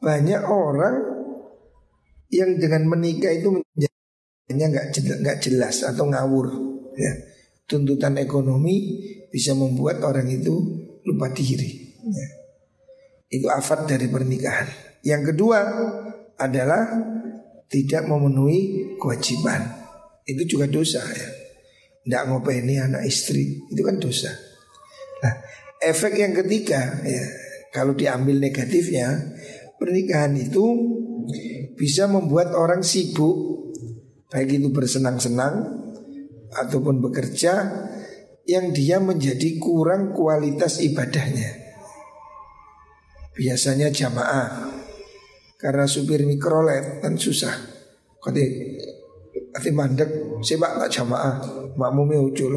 Banyak 0.00 0.42
orang 0.48 0.96
yang 2.32 2.56
dengan 2.56 2.88
menikah 2.88 3.32
itu 3.34 3.60
menjadinya 3.60 4.66
nggak 4.72 4.86
nggak 4.96 5.38
jelas 5.44 5.84
atau 5.84 6.08
ngawur. 6.08 6.48
Ya. 6.96 7.12
Tuntutan 7.68 8.18
ekonomi 8.18 9.06
bisa 9.30 9.54
membuat 9.54 10.02
orang 10.02 10.26
itu 10.26 10.52
lupa 11.06 11.30
diri. 11.30 11.94
Ya. 12.02 12.28
Itu 13.30 13.46
afat 13.46 13.86
dari 13.86 14.10
pernikahan. 14.10 14.66
Yang 15.06 15.34
kedua 15.34 15.58
adalah 16.34 16.82
tidak 17.70 18.02
memenuhi 18.10 18.92
kewajiban. 18.98 19.62
Itu 20.26 20.42
juga 20.56 20.66
dosa 20.66 21.00
ya. 21.00 21.28
Tidak 22.00 22.22
ngopeni 22.26 22.80
anak 22.80 23.06
istri 23.06 23.60
itu 23.70 23.82
kan 23.86 24.02
dosa. 24.02 24.49
Nah, 25.20 25.34
efek 25.92 26.16
yang 26.16 26.32
ketiga 26.36 27.00
ya, 27.04 27.24
kalau 27.70 27.94
diambil 27.94 28.36
negatifnya, 28.40 29.36
pernikahan 29.78 30.34
itu 30.36 30.64
bisa 31.78 32.10
membuat 32.10 32.52
orang 32.52 32.84
sibuk 32.84 33.60
baik 34.30 34.62
itu 34.62 34.68
bersenang-senang 34.70 35.80
ataupun 36.54 37.02
bekerja 37.02 37.66
yang 38.46 38.74
dia 38.74 38.98
menjadi 38.98 39.58
kurang 39.62 40.12
kualitas 40.14 40.82
ibadahnya. 40.82 41.70
Biasanya 43.30 43.88
jamaah 43.94 44.68
Karena 45.60 45.84
supir 45.84 46.24
mikrolet 46.24 47.04
kan 47.04 47.20
susah. 47.20 47.52
Kati 48.20 48.42
Kati 49.52 49.70
mandek 49.72 50.08
Sebab 50.40 50.80
tak 50.84 50.90
jamaah. 50.92 51.36
Makmumnya 51.76 52.20
ucul 52.20 52.52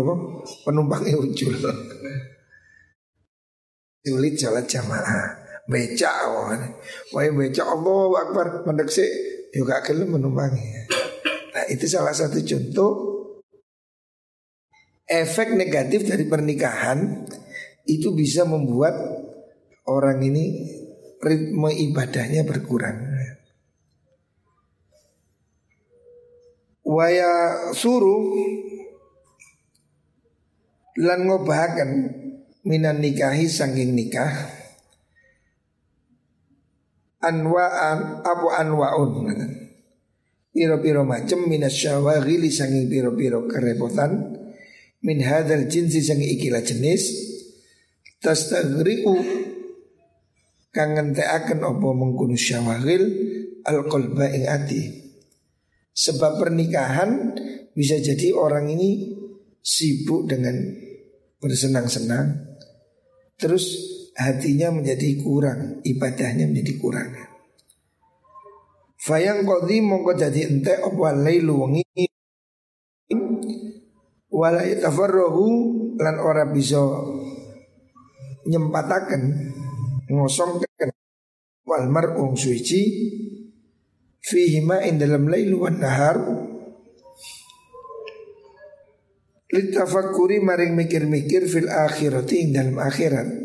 Penumpangnya 0.64 1.20
ucul 1.20 1.52
Sulit 4.04 4.36
jalan 4.36 4.68
jamaah. 4.68 5.26
Becak 5.72 6.16
Wah. 7.16 7.32
Becak 7.32 7.68
Allah 7.68 8.04
Akbar. 8.28 8.48
Mandek 8.68 8.92
sih 8.92 9.08
Juga 9.56 9.80
kelem 9.80 10.12
menumpangi. 10.12 10.92
Nah 11.56 11.66
itu 11.72 11.88
salah 11.88 12.12
satu 12.12 12.44
contoh 12.44 12.92
Efek 15.08 15.56
negatif 15.56 16.04
dari 16.04 16.28
pernikahan 16.28 17.24
Itu 17.88 18.12
bisa 18.12 18.44
membuat 18.44 18.96
orang 19.88 20.24
ini 20.24 20.68
ritme 21.24 21.72
ibadahnya 21.72 22.44
berkurang. 22.44 23.00
Waya 26.84 27.72
suruh 27.72 28.28
lan 31.00 31.26
ngobahaken 31.26 31.90
minan 32.64 33.04
nikahi 33.04 33.48
sanging 33.48 33.92
nikah 33.92 34.32
anwaan 37.24 38.24
apa 38.24 38.48
anwaun? 38.60 39.32
Piro-piro 40.54 41.02
macem 41.02 41.50
minas 41.50 41.74
syawagili 41.74 42.54
sanging 42.54 42.86
piro-piro 42.86 43.50
kerepotan 43.50 44.38
min 45.02 45.18
hadal 45.24 45.66
jinsi 45.66 46.04
sanging 46.04 46.30
ikilah 46.40 46.62
jenis 46.62 47.10
tastagriku 48.22 49.18
kang 50.70 50.94
ngentekaken 50.94 51.60
apa 51.64 51.88
mengkono 51.96 52.38
syawagil 52.38 53.04
al 53.66 53.88
qalba 53.90 54.30
ing 54.30 54.46
ati. 54.46 54.82
Sebab 55.94 56.42
pernikahan 56.42 57.34
bisa 57.74 57.98
jadi 58.02 58.34
orang 58.34 58.70
ini 58.70 59.14
sibuk 59.62 60.26
dengan 60.30 60.58
bersenang-senang 61.42 62.53
Terus 63.44 63.66
hatinya 64.16 64.72
menjadi 64.72 65.20
kurang 65.20 65.84
Ibadahnya 65.84 66.48
menjadi 66.48 66.80
kurang. 66.80 67.12
Fayang 69.04 69.44
kodi 69.44 69.84
mongko 69.84 70.16
jadi 70.16 70.48
ente 70.48 70.80
apa 70.80 71.12
lailu 71.12 71.68
wengi. 71.68 72.08
Wala 74.32 74.64
yatafarrahu 74.64 75.46
lan 76.00 76.16
ora 76.24 76.48
bisa 76.48 76.80
nyempataken 78.48 79.24
ngosongken 80.08 80.90
wal 81.68 81.92
mar'ung 81.92 82.40
suci. 82.40 82.82
Fihi 84.24 84.64
ma 84.64 84.80
in 84.88 85.04
dalam 85.04 85.28
lailu 85.28 85.68
wan 85.68 85.84
nahar 85.84 86.16
litafakuri 89.54 90.42
maring 90.42 90.74
mikir-mikir 90.74 91.46
fil 91.46 91.70
akhirati 91.70 92.50
dalam 92.50 92.82
akhirat 92.82 93.44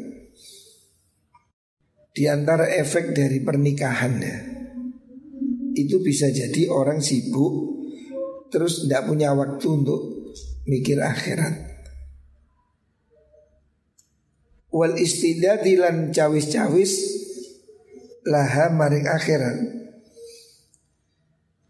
di 2.18 2.26
antara 2.26 2.66
efek 2.66 3.14
dari 3.14 3.38
pernikahan 3.44 4.14
ya, 4.18 4.38
itu 5.78 6.02
bisa 6.02 6.26
jadi 6.34 6.66
orang 6.66 6.98
sibuk 6.98 7.78
terus 8.50 8.82
tidak 8.82 9.06
punya 9.06 9.30
waktu 9.38 9.66
untuk 9.70 10.34
mikir 10.66 10.98
akhirat. 10.98 11.78
Wal 14.74 14.98
istidadilan 14.98 16.10
cawis-cawis 16.10 16.92
laha 18.26 18.66
maring 18.74 19.06
akhirat. 19.06 19.56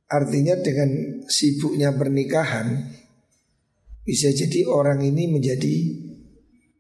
Artinya 0.09 0.57
dengan 0.64 1.20
sibuknya 1.29 1.92
pernikahan 1.92 2.96
bisa 4.08 4.32
jadi 4.32 4.64
orang 4.64 5.04
ini 5.04 5.28
menjadi 5.28 5.74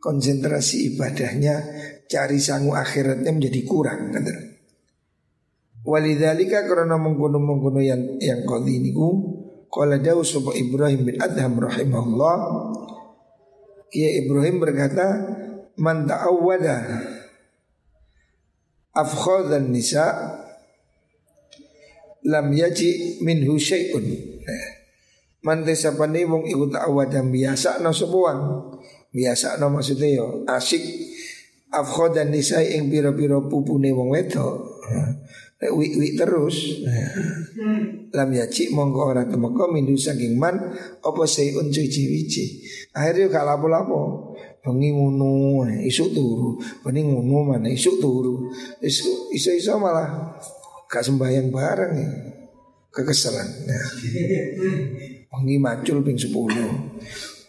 konsentrasi 0.00 0.96
ibadahnya 0.96 1.60
cari 2.08 2.40
sangu 2.40 2.72
akhiratnya 2.72 3.28
menjadi 3.28 3.60
kurang 3.68 4.16
kata. 4.16 4.32
Walidhalika 5.84 6.64
karena 6.64 6.96
menggunung-menggunung 6.96 7.84
yang 7.84 8.16
yang 8.16 8.48
kau 8.48 8.64
ini 8.64 8.96
Qala 9.68 10.00
dawu 10.00 10.24
sapa 10.24 10.56
Ibrahim 10.56 11.04
bin 11.04 11.16
Adham 11.20 11.60
rahimahullah 11.60 12.36
Ya 13.92 14.08
Ibrahim 14.24 14.64
berkata 14.64 15.06
Man 15.76 16.08
ta'awwada 16.08 17.04
Afkhadan 18.96 19.68
nisa 19.68 20.08
Lam 22.24 22.48
yaji 22.52 23.20
minhu 23.20 23.60
syai'un 23.60 24.04
Man 25.38 25.62
desapani 25.62 26.26
wong 26.26 26.50
iku 26.50 26.66
ta'awwada 26.66 27.22
biasa 27.22 27.78
no 27.78 27.94
sebuang 27.94 28.40
Biasa 29.08 29.56
no 29.56 29.70
maksudnya 29.72 30.18
yo 30.20 30.26
asik. 30.44 30.82
Afkhadan 31.68 32.32
nisa 32.32 32.64
ing 32.64 32.88
piro-piro 32.88 33.44
pupune 33.46 33.92
wong 33.92 34.12
wedok. 34.12 34.82
Wik-wik 35.58 36.14
terus 36.14 36.86
lam 38.14 38.30
yaci 38.30 38.70
monggo 38.70 39.10
ora 39.10 39.26
temeka 39.26 39.66
mindu 39.66 39.98
saking 39.98 40.38
man 40.38 40.54
apa 41.02 41.22
sayun 41.26 41.66
cuci-wici 41.74 42.62
akhirnya 42.94 43.26
gak 43.28 43.46
lapo-lapo. 43.46 44.32
Bengi 44.64 44.94
ngono 44.96 45.66
isu 45.82 46.14
turu. 46.14 46.56
Bengi 46.84 47.04
ngono 47.04 47.52
mana 47.52 47.68
isu 47.68 48.00
turu. 48.00 48.48
Isu 48.80 49.34
isu 49.34 49.76
malah 49.76 50.34
gak 50.88 51.04
sembayang 51.04 51.48
bareng. 51.52 51.94
Ya 51.96 52.08
kekesalan 52.98 53.48
nah. 53.68 53.86
Bengi 55.28 55.56
macul 55.60 56.00
ping 56.04 56.16
10 56.16 56.32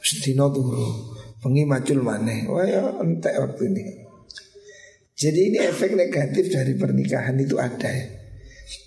sedina 0.03 0.47
turu 0.51 1.15
bengi 1.39 1.63
macul 1.63 2.03
mana 2.03 2.47
wah 2.51 2.65
ya 2.67 2.99
entek 2.99 3.35
waktu 3.39 3.63
ini 3.71 3.83
jadi 5.19 5.51
ini 5.51 5.59
efek 5.59 5.99
negatif 5.99 6.47
dari 6.47 6.79
pernikahan 6.79 7.35
itu 7.35 7.59
ada 7.59 7.91
ya. 7.91 8.07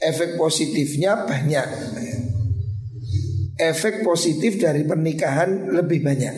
Efek 0.00 0.40
positifnya 0.40 1.28
banyak. 1.28 1.68
Efek 3.60 4.00
positif 4.00 4.56
dari 4.56 4.88
pernikahan 4.88 5.68
lebih 5.76 6.00
banyak. 6.00 6.34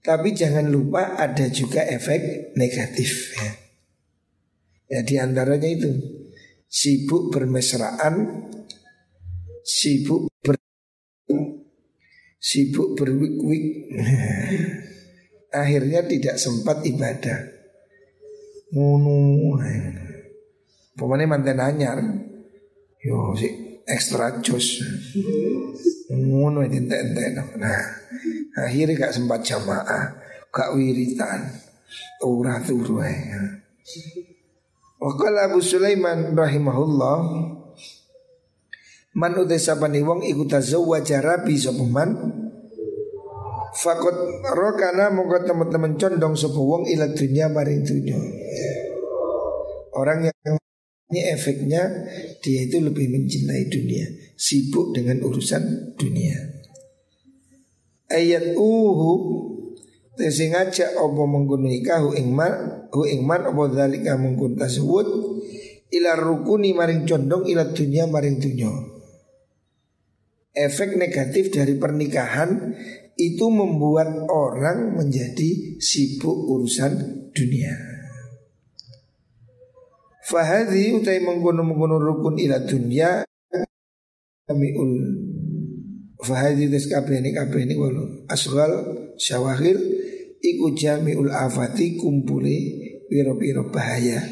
Tapi 0.00 0.32
jangan 0.32 0.64
lupa 0.72 1.12
ada 1.20 1.44
juga 1.52 1.84
efek 1.84 2.56
negatif 2.56 3.36
ya. 3.36 3.52
Ya 4.96 5.00
di 5.04 5.20
antaranya 5.20 5.68
itu 5.68 5.92
sibuk 6.72 7.28
bermesraan, 7.36 8.48
sibuk 9.60 10.31
sibuk 12.42 12.98
berwik-wik. 12.98 13.64
Akhirnya 15.62 16.00
tidak 16.08 16.40
sempat 16.40 16.80
ibadah. 16.82 17.38
Ngono. 18.72 19.60
Pemane 20.96 21.24
manten 21.28 21.60
anyar. 21.60 22.00
Yo 23.04 23.36
si 23.36 23.48
ekstra 23.84 24.40
jos. 24.40 24.80
Ngono 26.08 26.64
ente-ente. 26.64 27.36
Nah, 27.60 27.82
akhirnya 28.56 29.08
gak 29.08 29.16
sempat 29.16 29.44
jamaah, 29.44 30.04
gak 30.48 30.72
wiritan. 30.72 31.52
Ora 32.24 32.64
turu. 32.64 33.04
Wakala 35.02 35.50
Abu 35.50 35.60
Sulaiman 35.60 36.32
rahimahullah 36.32 37.16
Man 39.12 39.36
utai 39.36 39.60
sapani 39.60 40.00
wong 40.00 40.24
iku 40.24 40.48
tazawwaja 40.48 41.20
rabi 41.20 41.60
sapa 41.60 41.84
man? 41.84 42.16
Fakot 43.76 44.16
rokana 44.56 45.12
mongko 45.12 45.44
teman-teman 45.44 46.00
condong 46.00 46.32
sapa 46.32 46.56
wong 46.56 46.88
ila 46.88 47.12
dunya 47.12 47.52
maring 47.52 47.84
dunya. 47.84 48.16
Orang 49.92 50.32
yang 50.32 50.56
ini 51.12 51.28
efeknya 51.28 52.08
dia 52.40 52.64
itu 52.64 52.80
lebih 52.80 53.12
mencintai 53.12 53.68
dunia, 53.68 54.08
sibuk 54.32 54.96
dengan 54.96 55.20
urusan 55.20 55.92
dunia. 56.00 56.64
Ayat 58.08 58.56
uhu 58.56 59.12
Tesi 60.12 60.52
ngajak 60.52 61.00
opo 61.00 61.24
menggunai 61.24 61.80
kahu 61.80 62.12
ingman 62.12 62.84
Hu 62.92 63.08
ingman 63.08 63.48
opo 63.48 63.72
dalika 63.72 64.20
menggun 64.20 64.60
tasawud 64.60 65.08
Ila 65.88 66.20
rukuni 66.20 66.76
maring 66.76 67.08
condong 67.08 67.48
ila 67.48 67.72
dunia 67.72 68.04
maring 68.04 68.36
dunia 68.36 68.68
Efek 70.52 71.00
negatif 71.00 71.48
dari 71.48 71.80
pernikahan 71.80 72.76
Itu 73.16 73.52
membuat 73.52 74.08
orang 74.28 74.96
menjadi 74.96 75.76
sibuk 75.76 76.48
urusan 76.48 76.92
dunia. 77.36 77.76
Fahadi 80.24 80.96
utai 80.96 81.20
mengkono 81.20 81.60
mengkono 81.60 82.00
rukun 82.00 82.40
ila 82.40 82.64
dunya 82.64 83.20
ul 84.48 84.92
Fahadi 86.22 86.70
tes 86.70 86.86
kabeh 86.86 87.18
ini 87.18 87.34
kabeh 87.34 87.66
ini 87.66 87.74
walu 87.74 88.22
asgal 88.30 88.70
syawahil 89.18 89.74
iku 90.38 90.70
ul 91.18 91.34
afati 91.34 91.98
kumpuli 91.98 92.56
piro-piro 93.10 93.74
bahaya. 93.74 94.22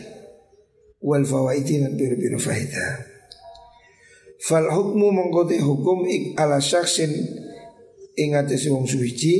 Wal 1.03 1.27
fawaidi 1.27 1.83
lan 1.83 1.99
piro-piro 1.99 2.39
faedah. 2.39 3.10
Fal 4.41 4.73
hukmu 4.73 5.13
mengkoti 5.13 5.61
hukum 5.61 6.09
ik 6.09 6.33
ala 6.41 6.57
syaksin 6.57 7.13
ingat 8.17 8.49
si 8.57 8.73
wong 8.73 8.89
suci. 8.89 9.35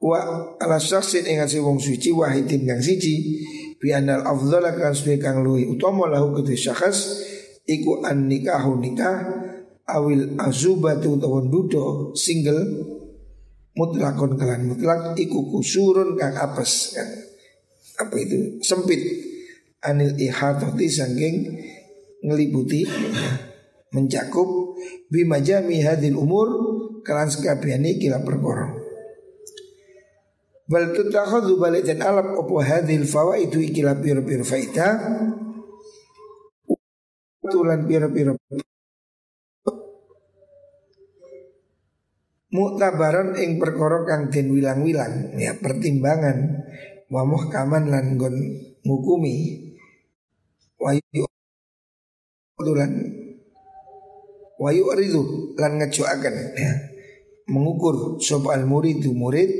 Wa 0.00 0.18
ala 0.56 0.80
syaksin 0.80 1.28
ingat 1.28 1.52
si 1.52 1.60
wong 1.60 1.76
suci 1.76 2.08
wahidin 2.08 2.64
kang 2.64 2.80
siji. 2.80 3.44
Bi 3.76 3.92
anal 3.92 4.24
afdhala 4.24 4.72
kan 4.72 4.96
suwe 4.96 5.20
kang 5.20 5.44
luwi 5.44 5.68
utama 5.68 6.08
lahu 6.08 6.32
kedhe 6.40 6.56
syakhs 6.56 7.20
iku 7.68 8.00
an 8.00 8.32
nikahu 8.32 8.80
nikah 8.80 9.28
awil 9.90 10.38
azubatu 10.38 11.18
utawa 11.18 11.44
dudo 11.44 12.16
single 12.16 12.62
mutlakon 13.76 14.38
kalan 14.40 14.72
mutlak 14.72 15.18
iku 15.20 15.52
kusurun 15.52 16.16
kang 16.16 16.32
apes. 16.32 16.96
Kan 16.96 17.08
apa 18.00 18.14
itu? 18.16 18.56
Sempit. 18.64 19.02
Anil 19.82 20.14
ihatati 20.14 20.86
sangking 20.86 21.36
ngeliputi 22.22 22.86
mencakup 23.92 24.78
bimajami 25.12 25.84
hadil 25.84 26.16
umur 26.16 26.48
kalan 27.04 27.28
sekabiani 27.28 27.98
kila 27.98 28.22
perkara. 28.24 28.72
Bal 30.70 30.94
tutakhadhu 30.96 31.60
balik 31.60 31.84
dan 31.84 32.00
alap 32.00 32.32
opo 32.38 32.62
hadhil 32.62 33.04
itu 33.04 33.58
ikilah 33.60 33.98
piro-piro 34.00 34.46
faida. 34.46 34.96
Tulan 37.42 37.84
piro-piro. 37.84 38.38
Muktabaran 42.52 43.36
ing 43.40 43.56
perkara 43.56 44.04
kang 44.04 44.28
den 44.28 44.52
wilang-wilang 44.52 45.36
ya 45.40 45.56
pertimbangan 45.56 46.68
wa 47.08 47.24
muhkaman 47.24 47.88
lan 47.92 48.16
gon 48.16 48.36
ngukumi. 48.84 49.36
Wa 50.80 50.96
tulan 52.64 53.22
Wa 54.62 54.70
yu'ridu 54.70 55.54
lan 55.58 55.82
ngejoaken 55.82 56.34
ya. 56.54 56.72
Mengukur 57.50 58.22
sop 58.22 58.54
al 58.54 58.62
murid 58.62 59.02
murid 59.10 59.50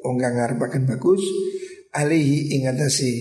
wong 0.00 0.16
kang 0.16 0.40
ngarepaken 0.40 0.88
bagus 0.88 1.20
alihi 1.92 2.56
ing 2.56 2.64
atase 2.64 3.12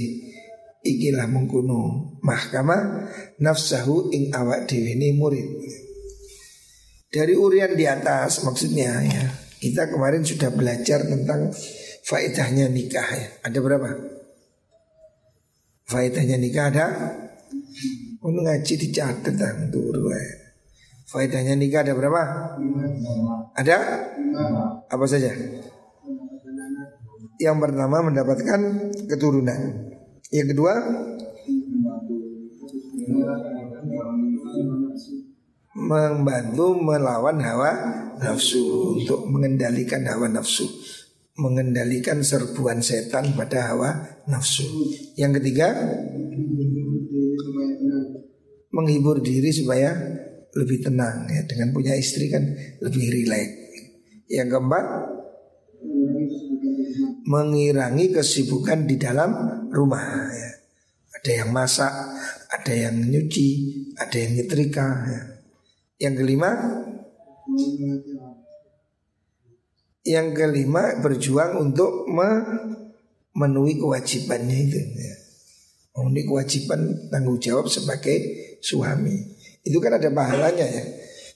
ikilah 0.80 1.28
mengkuno 1.28 2.16
mahkamah 2.24 3.12
nafsahu 3.44 4.16
ing 4.16 4.32
awak 4.32 4.72
dhewe 4.72 4.96
murid. 5.20 5.48
Dari 7.12 7.36
urian 7.36 7.76
di 7.76 7.84
atas 7.84 8.48
maksudnya 8.48 9.04
ya. 9.04 9.24
Kita 9.56 9.90
kemarin 9.90 10.22
sudah 10.22 10.52
belajar 10.54 11.04
tentang 11.04 11.50
faedahnya 12.06 12.70
nikah 12.70 13.08
ya. 13.08 13.28
Ada 13.44 13.60
berapa? 13.60 13.88
Faedahnya 15.90 16.38
nikah 16.38 16.66
ada 16.70 16.86
Untuk 18.26 18.42
ngaji 18.42 18.74
dicatat 18.74 19.38
turu 19.70 20.10
Faedahnya 21.06 21.54
nikah 21.54 21.86
ada 21.86 21.94
berapa? 21.94 22.22
Ada? 23.54 23.78
Apa 24.90 25.06
saja? 25.06 25.30
Yang 27.38 27.58
pertama 27.62 28.02
mendapatkan 28.02 28.60
keturunan 29.06 29.92
Yang 30.34 30.58
kedua 30.58 30.74
Membantu 35.76 36.66
melawan 36.82 37.38
hawa 37.46 37.72
nafsu 38.18 38.98
Untuk 38.98 39.30
mengendalikan 39.30 40.02
hawa 40.10 40.26
nafsu 40.34 40.66
mengendalikan 41.36 42.24
serbuan 42.24 42.80
setan 42.80 43.36
pada 43.36 43.76
hawa 43.76 44.24
nafsu. 44.24 44.64
Yang 45.20 45.44
ketiga, 45.44 45.68
menghibur 48.76 49.24
diri 49.24 49.56
supaya 49.56 49.96
lebih 50.56 50.84
tenang 50.84 51.28
ya 51.32 51.44
dengan 51.48 51.72
punya 51.72 51.96
istri 51.96 52.28
kan 52.28 52.44
lebih 52.84 53.06
rileks. 53.12 53.64
Yang 54.28 54.58
keempat, 54.58 54.86
mengirangi 57.26 58.12
kesibukan 58.14 58.86
di 58.86 58.96
dalam 59.00 59.32
rumah 59.72 60.30
ya. 60.32 60.52
Ada 61.22 61.32
yang 61.42 61.50
masak, 61.56 61.94
ada 62.52 62.74
yang 62.74 62.96
nyuci, 63.02 63.50
ada 63.98 64.16
yang 64.16 64.32
nyetrika 64.38 64.88
ya. 65.10 65.22
Yang 65.96 66.14
kelima, 66.22 66.50
yang 70.06 70.28
kelima 70.38 70.84
berjuang 71.02 71.58
untuk 71.66 72.06
memenuhi 72.06 73.82
kewajibannya 73.82 74.58
itu 74.70 74.78
ya. 74.78 75.16
Memenuhi 75.96 76.28
kewajiban 76.28 77.10
tanggung 77.10 77.40
jawab 77.40 77.72
sebagai 77.72 78.45
suami 78.66 79.14
Itu 79.62 79.78
kan 79.78 80.02
ada 80.02 80.10
pahalanya 80.10 80.66
ya 80.66 80.84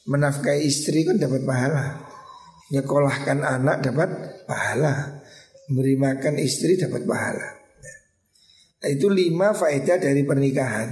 Menafkahi 0.09 0.65
istri 0.65 1.05
kan 1.05 1.21
dapat 1.21 1.45
pahala 1.45 2.01
Nyekolahkan 2.73 3.45
anak 3.45 3.85
dapat 3.85 4.09
pahala 4.49 5.21
Memberi 5.69 5.95
makan 6.01 6.41
istri 6.41 6.81
dapat 6.81 7.05
pahala 7.05 7.47
Nah 8.79 8.89
itu 8.89 9.05
lima 9.05 9.53
faedah 9.53 10.01
dari 10.01 10.25
pernikahan 10.25 10.89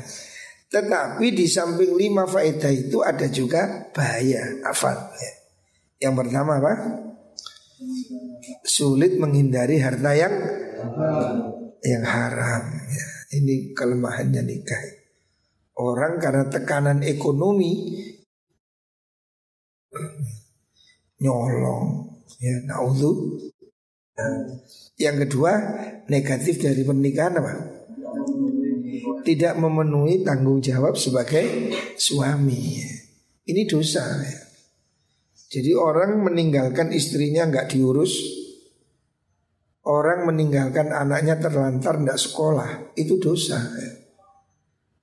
Tetapi 0.70 1.34
di 1.34 1.50
samping 1.50 1.98
lima 1.98 2.30
faedah 2.30 2.70
itu 2.70 3.02
ada 3.02 3.26
juga 3.34 3.90
bahaya 3.90 4.62
Afal 4.62 4.96
ya. 5.18 5.34
Yang 5.98 6.14
pertama 6.22 6.62
apa? 6.62 6.74
sulit 8.66 9.18
menghindari 9.22 9.78
harta 9.82 10.12
yang 10.18 10.34
yang 11.86 12.04
haram. 12.06 12.64
Ya, 12.90 13.08
ini 13.38 13.74
kelemahannya 13.78 14.42
nikah. 14.42 14.82
Orang 15.78 16.18
karena 16.18 16.50
tekanan 16.50 17.06
ekonomi 17.06 18.02
nyolong, 21.22 22.18
ya 22.42 22.66
naudhu. 22.66 23.38
Yang 24.98 25.30
kedua 25.30 25.52
negatif 26.10 26.58
dari 26.58 26.82
pernikahan 26.82 27.38
apa? 27.38 27.54
Tidak 29.22 29.54
memenuhi 29.62 30.26
tanggung 30.26 30.58
jawab 30.66 30.98
sebagai 30.98 31.46
suami. 31.94 32.82
Ini 33.46 33.62
dosa. 33.70 34.02
Ya. 34.02 34.42
Jadi 35.48 35.78
orang 35.78 36.26
meninggalkan 36.26 36.90
istrinya 36.90 37.46
nggak 37.46 37.70
diurus, 37.72 38.18
orang 39.86 40.26
meninggalkan 40.26 40.90
anaknya 40.90 41.38
terlantar 41.38 42.02
nggak 42.02 42.20
sekolah, 42.20 42.98
itu 43.00 43.16
dosa. 43.22 43.62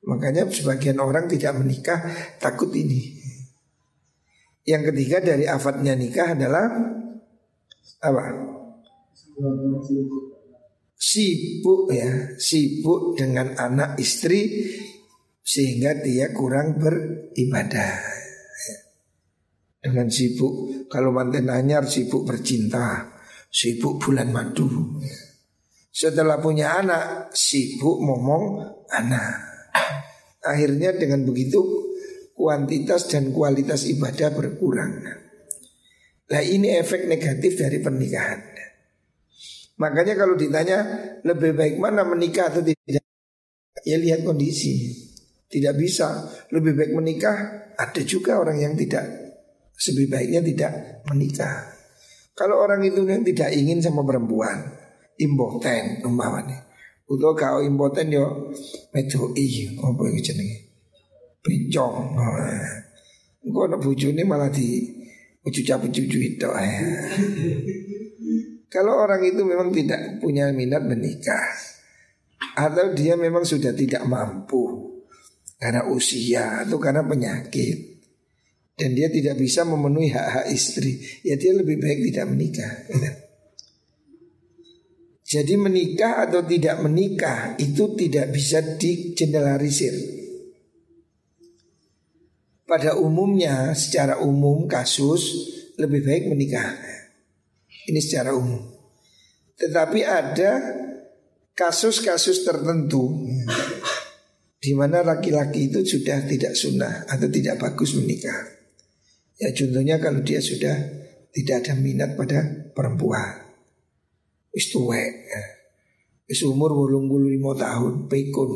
Makanya 0.04 0.48
sebagian 0.52 1.00
orang 1.00 1.24
tidak 1.28 1.56
menikah 1.56 2.00
takut 2.36 2.68
ini. 2.76 3.16
Yang 4.64 4.92
ketiga 4.92 5.20
dari 5.20 5.44
afatnya 5.48 5.92
nikah 5.96 6.36
adalah 6.36 6.64
apa? 8.04 8.24
Sibuk 10.94 11.92
ya, 11.92 12.36
sibuk 12.40 13.16
dengan 13.16 13.52
anak 13.56 14.00
istri 14.00 14.72
sehingga 15.44 16.00
dia 16.00 16.32
kurang 16.32 16.80
beribadah 16.80 18.24
dengan 19.84 20.08
sibuk 20.08 20.88
kalau 20.88 21.12
manten 21.12 21.52
anyar 21.52 21.84
sibuk 21.84 22.24
bercinta, 22.24 23.20
sibuk 23.52 24.00
bulan 24.00 24.32
madu. 24.32 24.96
Setelah 25.92 26.40
punya 26.40 26.80
anak 26.80 27.36
sibuk 27.36 28.00
ngomong 28.00 28.64
anak. 28.88 29.53
Akhirnya 30.44 30.92
dengan 30.94 31.24
begitu 31.24 31.60
kuantitas 32.36 33.08
dan 33.08 33.32
kualitas 33.32 33.88
ibadah 33.88 34.34
berkurang. 34.34 35.02
Nah 36.24 36.42
ini 36.42 36.74
efek 36.76 37.06
negatif 37.08 37.60
dari 37.60 37.80
pernikahan. 37.80 38.40
Makanya 39.74 40.14
kalau 40.14 40.38
ditanya 40.38 40.78
lebih 41.26 41.56
baik 41.58 41.76
mana 41.82 42.06
menikah 42.06 42.52
atau 42.52 42.62
tidak, 42.62 43.02
ya 43.82 43.96
lihat 43.98 44.22
kondisi. 44.22 44.94
Tidak 45.50 45.74
bisa 45.78 46.30
lebih 46.50 46.74
baik 46.74 46.92
menikah. 46.94 47.36
Ada 47.74 48.06
juga 48.06 48.38
orang 48.38 48.62
yang 48.62 48.74
tidak 48.78 49.24
Sebaiknya 49.74 50.40
tidak 50.40 50.72
menikah. 51.10 51.74
Kalau 52.34 52.62
orang 52.62 52.82
itu 52.86 53.02
yang 53.06 53.26
tidak 53.26 53.50
ingin 53.54 53.82
sama 53.82 54.06
perempuan, 54.06 54.70
impoten 55.18 56.02
umpamanya. 56.06 56.66
Uto 57.04 57.36
kau 57.36 57.60
impoten 57.60 58.08
yo 58.08 58.48
i 59.36 59.46
apa 59.76 60.02
yang 60.08 60.20
jenenge? 60.24 60.58
Bencong. 61.44 62.16
Engko 63.44 63.60
ana 63.68 63.76
bojone 63.76 64.24
malah 64.24 64.48
di 64.48 64.88
cucu-cucu 65.44 66.18
itu. 66.24 66.48
Kalau 68.72 69.04
orang 69.04 69.20
itu 69.22 69.44
memang 69.44 69.68
tidak 69.68 70.18
punya 70.24 70.48
minat 70.50 70.82
menikah 70.88 71.52
atau 72.56 72.96
dia 72.96 73.14
memang 73.20 73.44
sudah 73.44 73.76
tidak 73.76 74.02
mampu 74.08 74.94
karena 75.60 75.86
usia 75.92 76.64
atau 76.64 76.80
karena 76.80 77.04
penyakit 77.04 77.94
dan 78.74 78.90
dia 78.96 79.06
tidak 79.06 79.38
bisa 79.38 79.62
memenuhi 79.62 80.10
hak-hak 80.10 80.50
istri, 80.50 80.98
ya 81.22 81.38
dia 81.38 81.54
lebih 81.54 81.78
baik 81.78 82.10
tidak 82.10 82.26
menikah. 82.26 82.72
Jadi 85.34 85.58
menikah 85.58 86.30
atau 86.30 86.46
tidak 86.46 86.78
menikah 86.78 87.58
itu 87.58 87.98
tidak 87.98 88.30
bisa 88.30 88.62
digeneralisir. 88.78 89.90
Pada 92.62 92.94
umumnya, 92.94 93.74
secara 93.74 94.22
umum 94.22 94.70
kasus 94.70 95.50
lebih 95.74 96.06
baik 96.06 96.24
menikah. 96.30 96.78
Ini 97.90 97.98
secara 97.98 98.30
umum. 98.30 98.62
Tetapi 99.58 100.00
ada 100.06 100.52
kasus-kasus 101.58 102.46
tertentu 102.46 103.26
di 104.62 104.70
mana 104.70 105.02
laki-laki 105.02 105.66
itu 105.66 105.82
sudah 105.82 106.30
tidak 106.30 106.54
sunnah 106.54 107.10
atau 107.10 107.26
tidak 107.26 107.58
bagus 107.58 107.98
menikah. 107.98 108.54
Ya 109.42 109.50
contohnya 109.50 109.98
kalau 109.98 110.22
dia 110.22 110.38
sudah 110.38 110.78
tidak 111.34 111.66
ada 111.66 111.74
minat 111.74 112.14
pada 112.14 112.70
perempuan. 112.70 113.43
Wis 114.54 114.70
tuwek. 114.70 115.12
Ya. 115.26 115.42
Wis 116.30 116.40
umur 116.46 116.72
85 116.72 117.58
tahun, 117.58 117.92
pikun 118.08 118.50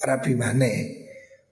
rabi 0.00 0.32
mana? 0.38 0.72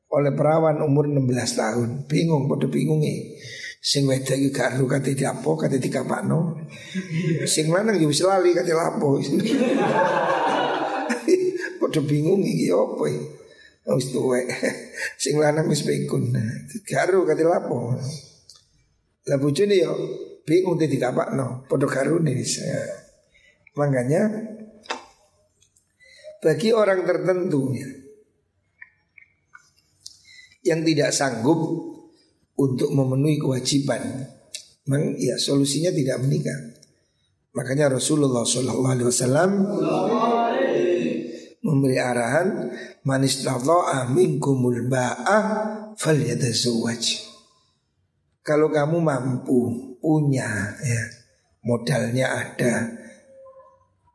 Oleh 0.08 0.32
perawan 0.32 0.80
umur 0.80 1.04
16 1.04 1.60
tahun, 1.60 1.88
bingung 2.08 2.48
pada 2.48 2.64
bingung 2.70 3.04
nih. 3.04 3.36
Sing 3.78 4.10
wedok 4.10 4.34
iki 4.34 4.50
gak 4.50 4.74
ru 4.74 4.90
kate 4.90 5.14
diapo 5.14 5.54
kate 5.54 5.78
dikapakno. 5.78 6.58
Sing 7.46 7.70
lanang 7.70 7.94
yo 8.00 8.10
wis 8.10 8.26
lali 8.26 8.50
kate 8.50 8.74
lapo. 8.74 9.18
Padha 11.78 12.00
bingung 12.02 12.42
iki 12.42 12.74
opo 12.74 13.06
iki. 13.06 13.22
Wis 13.86 14.10
tuwek. 14.10 14.50
Sing 15.22 15.38
lanang 15.38 15.70
wis 15.70 15.86
pikun. 15.86 16.34
Gak 16.90 17.14
ru 17.14 17.22
kate 17.22 17.46
lapo. 17.46 17.94
Lah 19.30 19.38
bojone 19.38 19.78
yo 19.78 19.94
bingung 20.42 20.74
tadi 20.74 20.98
kapak 20.98 21.38
no, 21.38 21.62
podo 21.70 21.86
karune 21.86 22.34
saya. 22.42 22.97
Makanya 23.78 24.22
bagi 26.42 26.74
orang 26.74 27.06
tertentu 27.06 27.70
yang 30.66 30.82
tidak 30.82 31.14
sanggup 31.14 31.58
untuk 32.58 32.90
memenuhi 32.90 33.38
kewajiban. 33.38 34.02
Memang 34.90 35.14
ya 35.14 35.38
solusinya 35.38 35.94
tidak 35.94 36.18
menikah. 36.26 36.58
Makanya 37.54 37.94
Rasulullah 37.94 38.42
Shallallahu 38.42 38.92
Alaihi 38.92 39.08
Wasallam 39.08 39.50
memberi 41.62 41.98
arahan 42.00 42.72
manis 43.02 43.44
amin 43.44 44.38
kumul 44.40 44.86
ba'ah 44.88 45.44
fal 45.94 46.18
Kalau 48.42 48.68
kamu 48.72 48.96
mampu 49.04 49.58
punya 50.00 50.72
ya 50.80 51.02
modalnya 51.66 52.26
ada, 52.32 52.74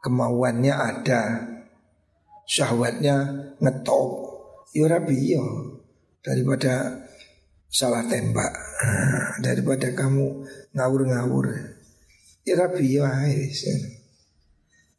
kemauannya 0.03 0.75
ada, 0.75 1.21
syahwatnya 2.43 3.15
ngetop, 3.63 4.11
ya 4.75 4.91
rabi 4.91 5.31
ya 5.31 5.43
daripada 6.19 7.07
salah 7.71 8.03
tembak, 8.11 8.51
daripada 9.45 9.95
kamu 9.95 10.43
ngawur-ngawur, 10.75 11.47
ya 12.43 12.59
rabi 12.59 12.99
ya 12.99 13.07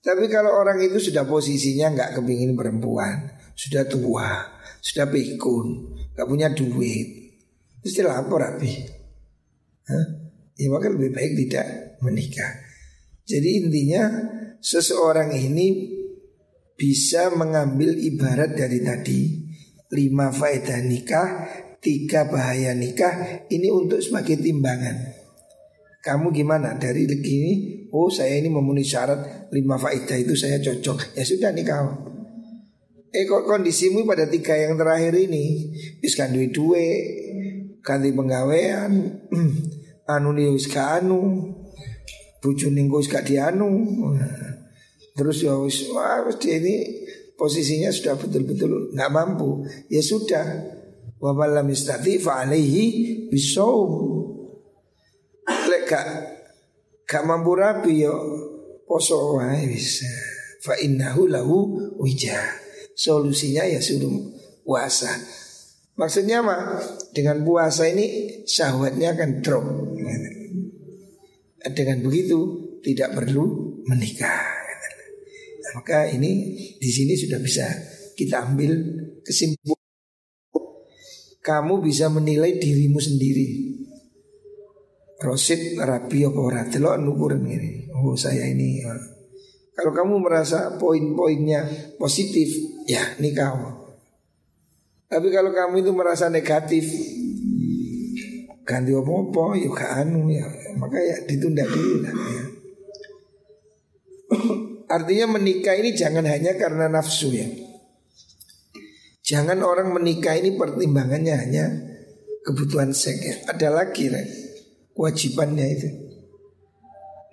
Tapi 0.05 0.29
kalau 0.29 0.53
orang 0.57 0.81
itu 0.85 1.01
sudah 1.01 1.25
posisinya 1.29 1.93
nggak 1.93 2.11
kepingin 2.21 2.57
perempuan, 2.57 3.29
sudah 3.57 3.85
tua, 3.85 4.57
sudah 4.81 5.09
pikun, 5.09 5.97
nggak 6.17 6.29
punya 6.29 6.49
duit, 6.53 7.37
mesti 7.81 8.01
lapor 8.05 8.41
rabi. 8.41 8.73
Hah? 9.85 10.07
Ya 10.61 10.69
maka 10.71 10.93
lebih 10.93 11.13
baik 11.13 11.33
tidak 11.45 11.97
menikah. 12.05 12.53
Jadi 13.25 13.65
intinya 13.65 14.13
seseorang 14.65 15.37
ini 15.37 15.93
bisa 16.73 17.29
mengambil 17.37 17.93
ibarat 18.01 18.57
dari 18.57 18.81
tadi 18.81 19.21
lima 19.93 20.33
faedah 20.33 20.81
nikah, 20.81 21.29
tiga 21.85 22.27
bahaya 22.27 22.73
nikah 22.73 23.45
ini 23.53 23.69
untuk 23.69 24.01
sebagai 24.01 24.41
timbangan. 24.41 25.21
Kamu 26.01 26.33
gimana 26.33 26.77
dari 26.81 27.05
begini? 27.05 27.53
Oh 27.93 28.09
saya 28.09 28.41
ini 28.41 28.49
memenuhi 28.49 28.85
syarat 28.85 29.53
lima 29.53 29.77
faedah 29.77 30.17
itu 30.17 30.33
saya 30.33 30.59
cocok. 30.59 31.15
Ya 31.15 31.23
sudah 31.23 31.53
nikah. 31.53 32.13
Eh 33.15 33.31
kok 33.31 33.47
kondisimu 33.47 34.03
pada 34.03 34.27
tiga 34.27 34.59
yang 34.59 34.75
terakhir 34.75 35.15
ini 35.15 35.71
Bisa 36.03 36.27
duit 36.27 36.51
duit 36.51 36.99
Ganti 37.79 38.11
penggawean 38.11 38.91
Anu 40.11 40.35
nih 40.35 40.51
anu 40.83 41.21
Bujun 42.45 42.77
ning 42.77 42.93
wis 42.93 43.09
gak 43.09 43.25
dianu. 43.25 43.89
Terus 45.17 45.41
ya 45.41 45.57
wis 45.57 45.89
wah 45.97 46.29
dia 46.37 46.61
ini 46.61 46.93
posisinya 47.41 47.89
sudah 47.89 48.21
betul-betul 48.21 48.93
nggak 48.93 49.09
mampu. 49.09 49.65
Ya 49.89 50.05
sudah. 50.05 50.45
Wa 51.17 51.33
malam 51.33 51.73
istati 51.73 52.21
fa 52.21 52.45
alaihi. 52.45 53.33
Lek 55.73 55.83
gak 55.89 56.07
gak 57.09 57.25
mampu 57.25 57.57
rapi 57.57 58.05
yo 58.05 58.13
poso 58.85 59.41
wae 59.41 59.65
bisa. 59.65 60.05
Fa 60.61 60.77
innahu 60.77 61.25
lahu 61.25 61.57
wija. 61.97 62.61
Solusinya 62.93 63.65
ya 63.65 63.81
suruh 63.81 64.21
puasa. 64.69 65.09
Maksudnya 65.97 66.45
apa? 66.45 66.85
Dengan 67.17 67.41
puasa 67.41 67.89
ini 67.89 68.37
syahwatnya 68.45 69.17
akan 69.17 69.31
drop. 69.41 69.65
Dengan 71.65 72.05
begitu 72.05 72.39
tidak 72.85 73.17
perlu 73.17 73.81
menikah. 73.89 74.45
Nah, 75.65 75.73
maka 75.81 76.05
ini 76.13 76.61
di 76.77 76.91
sini 76.93 77.17
sudah 77.17 77.41
bisa 77.41 77.65
kita 78.13 78.45
ambil 78.45 78.77
kesimpulan. 79.25 79.81
Kamu 81.41 81.81
bisa 81.81 82.13
menilai 82.13 82.57
dirimu 82.61 83.01
sendiri. 83.01 83.49
Rosid 85.25 85.81
rapi 85.81 86.29
apa 86.29 86.41
ora 86.41 86.63
ini. 86.69 87.89
Oh 87.97 88.13
saya 88.17 88.45
ini. 88.49 88.85
Ya. 88.85 88.93
Kalau 89.75 89.91
kamu 89.91 90.21
merasa 90.21 90.77
poin-poinnya 90.77 91.67
positif, 91.97 92.49
ya 92.87 93.01
nikah. 93.19 93.57
Tapi 95.09 95.29
kalau 95.35 95.51
kamu 95.51 95.85
itu 95.85 95.93
merasa 95.93 96.31
negatif, 96.31 96.87
ganti 98.65 98.97
apa-apa 98.97 99.61
ya 99.61 99.69
anu 100.01 100.33
ya 100.33 100.49
maka 100.81 100.97
ya 100.97 101.17
ditunda 101.29 101.65
dulu 101.69 102.01
lah 102.01 102.13
ya. 102.13 102.45
Artinya 104.95 105.37
menikah 105.39 105.77
ini 105.77 105.97
jangan 105.97 106.25
hanya 106.29 106.57
karena 106.57 106.89
nafsu 106.89 107.33
ya. 107.33 107.49
Jangan 109.25 109.65
orang 109.65 109.97
menikah 109.97 110.37
ini 110.37 110.53
pertimbangannya 110.61 111.35
hanya 111.35 111.65
kebutuhan 112.45 112.93
seks 112.93 113.21
ya. 113.25 113.37
Ada 113.49 113.73
lagi 113.73 114.13
lah 114.13 114.21
kewajibannya 114.93 115.67
itu. 115.73 115.89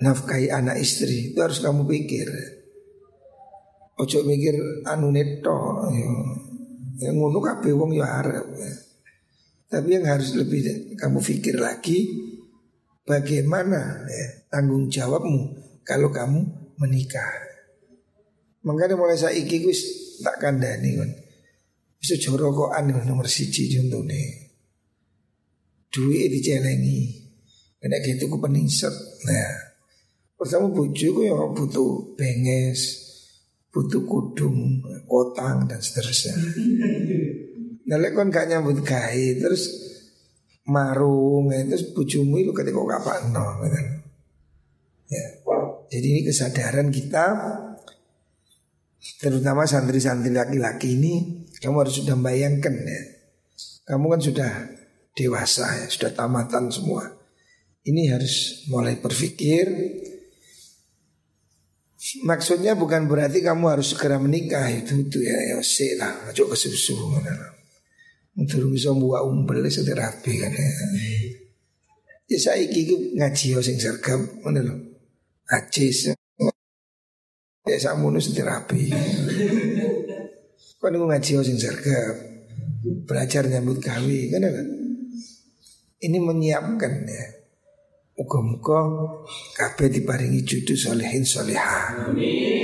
Nafkahi 0.02 0.50
anak 0.50 0.80
istri 0.82 1.36
itu 1.36 1.40
harus 1.44 1.60
kamu 1.60 1.86
pikir. 1.86 2.28
Ojo 4.00 4.24
mikir 4.26 4.56
anu 4.88 5.12
neto 5.14 5.86
ya. 5.92 6.10
Yang 7.06 7.16
ngono 7.18 7.40
kabeh 7.44 7.74
wong 7.76 7.92
ya 7.94 8.08
arep. 8.24 8.48
Ya. 8.56 8.72
Tapi 9.72 9.88
yang 9.96 10.04
harus 10.04 10.36
lebih 10.36 11.00
kamu 11.00 11.24
pikir 11.24 11.56
lagi 11.56 12.04
bagaimana 13.08 14.04
ya, 14.04 14.28
tanggung 14.52 14.92
jawabmu 14.92 15.56
kalau 15.88 16.12
kamu 16.12 16.44
menikah. 16.76 17.32
Makanya 18.68 19.00
mulai 19.00 19.16
saya 19.16 19.40
gus 19.40 19.80
tak 20.20 20.44
kandani 20.44 21.00
kan. 21.00 21.10
Bisa 21.96 22.20
jorokoan 22.20 22.92
nomor 23.08 23.32
siji 23.32 23.80
nih. 23.80 24.30
Duit 25.88 26.28
dicelengi. 26.36 27.22
Kena 27.80 27.98
gitu 28.04 28.30
ku 28.30 28.38
peningset. 28.44 28.94
Nah, 29.26 29.52
pertama 30.38 30.70
bujuku 30.70 31.26
ya 31.26 31.34
butuh 31.34 32.14
benges, 32.14 33.02
butuh 33.74 34.04
kudung, 34.06 34.84
kotang 35.10 35.66
dan 35.66 35.82
seterusnya. 35.82 36.36
Nah 37.92 38.00
kon 38.16 38.32
gak 38.32 38.48
nyambut 38.48 38.88
gawe 38.88 39.28
terus 39.36 39.68
marung 40.64 41.52
ya, 41.52 41.68
terus 41.68 41.92
bojomu 41.92 42.40
itu 42.40 42.56
ketika 42.56 42.80
gak 42.80 43.04
gitu. 43.04 43.84
Ya. 45.12 45.26
Jadi 45.92 46.08
ini 46.08 46.22
kesadaran 46.24 46.88
kita 46.88 47.26
terutama 49.20 49.68
santri-santri 49.68 50.32
laki-laki 50.32 50.96
ini 50.96 51.44
kamu 51.60 51.84
harus 51.84 52.00
sudah 52.00 52.16
bayangkan 52.16 52.72
ya. 52.80 53.02
Kamu 53.84 54.08
kan 54.08 54.22
sudah 54.24 54.52
dewasa 55.12 55.68
ya, 55.84 55.88
sudah 55.92 56.16
tamatan 56.16 56.72
semua. 56.72 57.12
Ini 57.84 58.16
harus 58.16 58.64
mulai 58.72 58.96
berpikir 59.04 59.68
Maksudnya 62.26 62.74
bukan 62.74 63.06
berarti 63.06 63.46
kamu 63.46 63.78
harus 63.78 63.94
segera 63.94 64.18
menikah 64.18 64.66
itu 64.74 65.06
itu 65.06 65.22
ya 65.22 65.38
ya 65.54 65.62
lah, 66.02 66.34
aja 66.34 66.44
kesusu. 66.50 66.98
Untuk 68.32 68.72
bisa 68.72 68.96
buat 68.96 69.28
umpel 69.28 69.68
sudah 69.68 69.92
rapi 69.92 70.40
kan 70.40 70.52
ya. 70.56 70.72
Ya 72.32 72.38
saya 72.40 72.64
iki 72.64 73.12
ngaji 73.20 73.46
yo 73.52 73.60
sing 73.60 73.76
sergap 73.76 74.24
mana 74.40 74.64
lo. 74.64 74.76
Ajis. 75.52 76.16
Ya 77.68 77.78
samono 77.78 78.24
sudah 78.24 78.48
rapi. 78.48 78.88
Kan 80.80 80.96
ngaji 80.96 81.30
yo 81.36 81.44
sing 81.44 81.60
sergap. 81.60 82.16
Belajar 83.04 83.52
nyambut 83.52 83.84
kami 83.84 84.32
kan 84.32 84.48
kan. 84.48 84.68
Ini 86.02 86.18
menyiapkan 86.24 86.94
ya. 87.04 87.26
Muka-muka 88.16 88.80
kabeh 89.60 89.92
diparingi 89.92 90.46
judul 90.48 90.78
solehin 90.78 91.28
solehah. 91.28 92.10
Amin. 92.10 92.61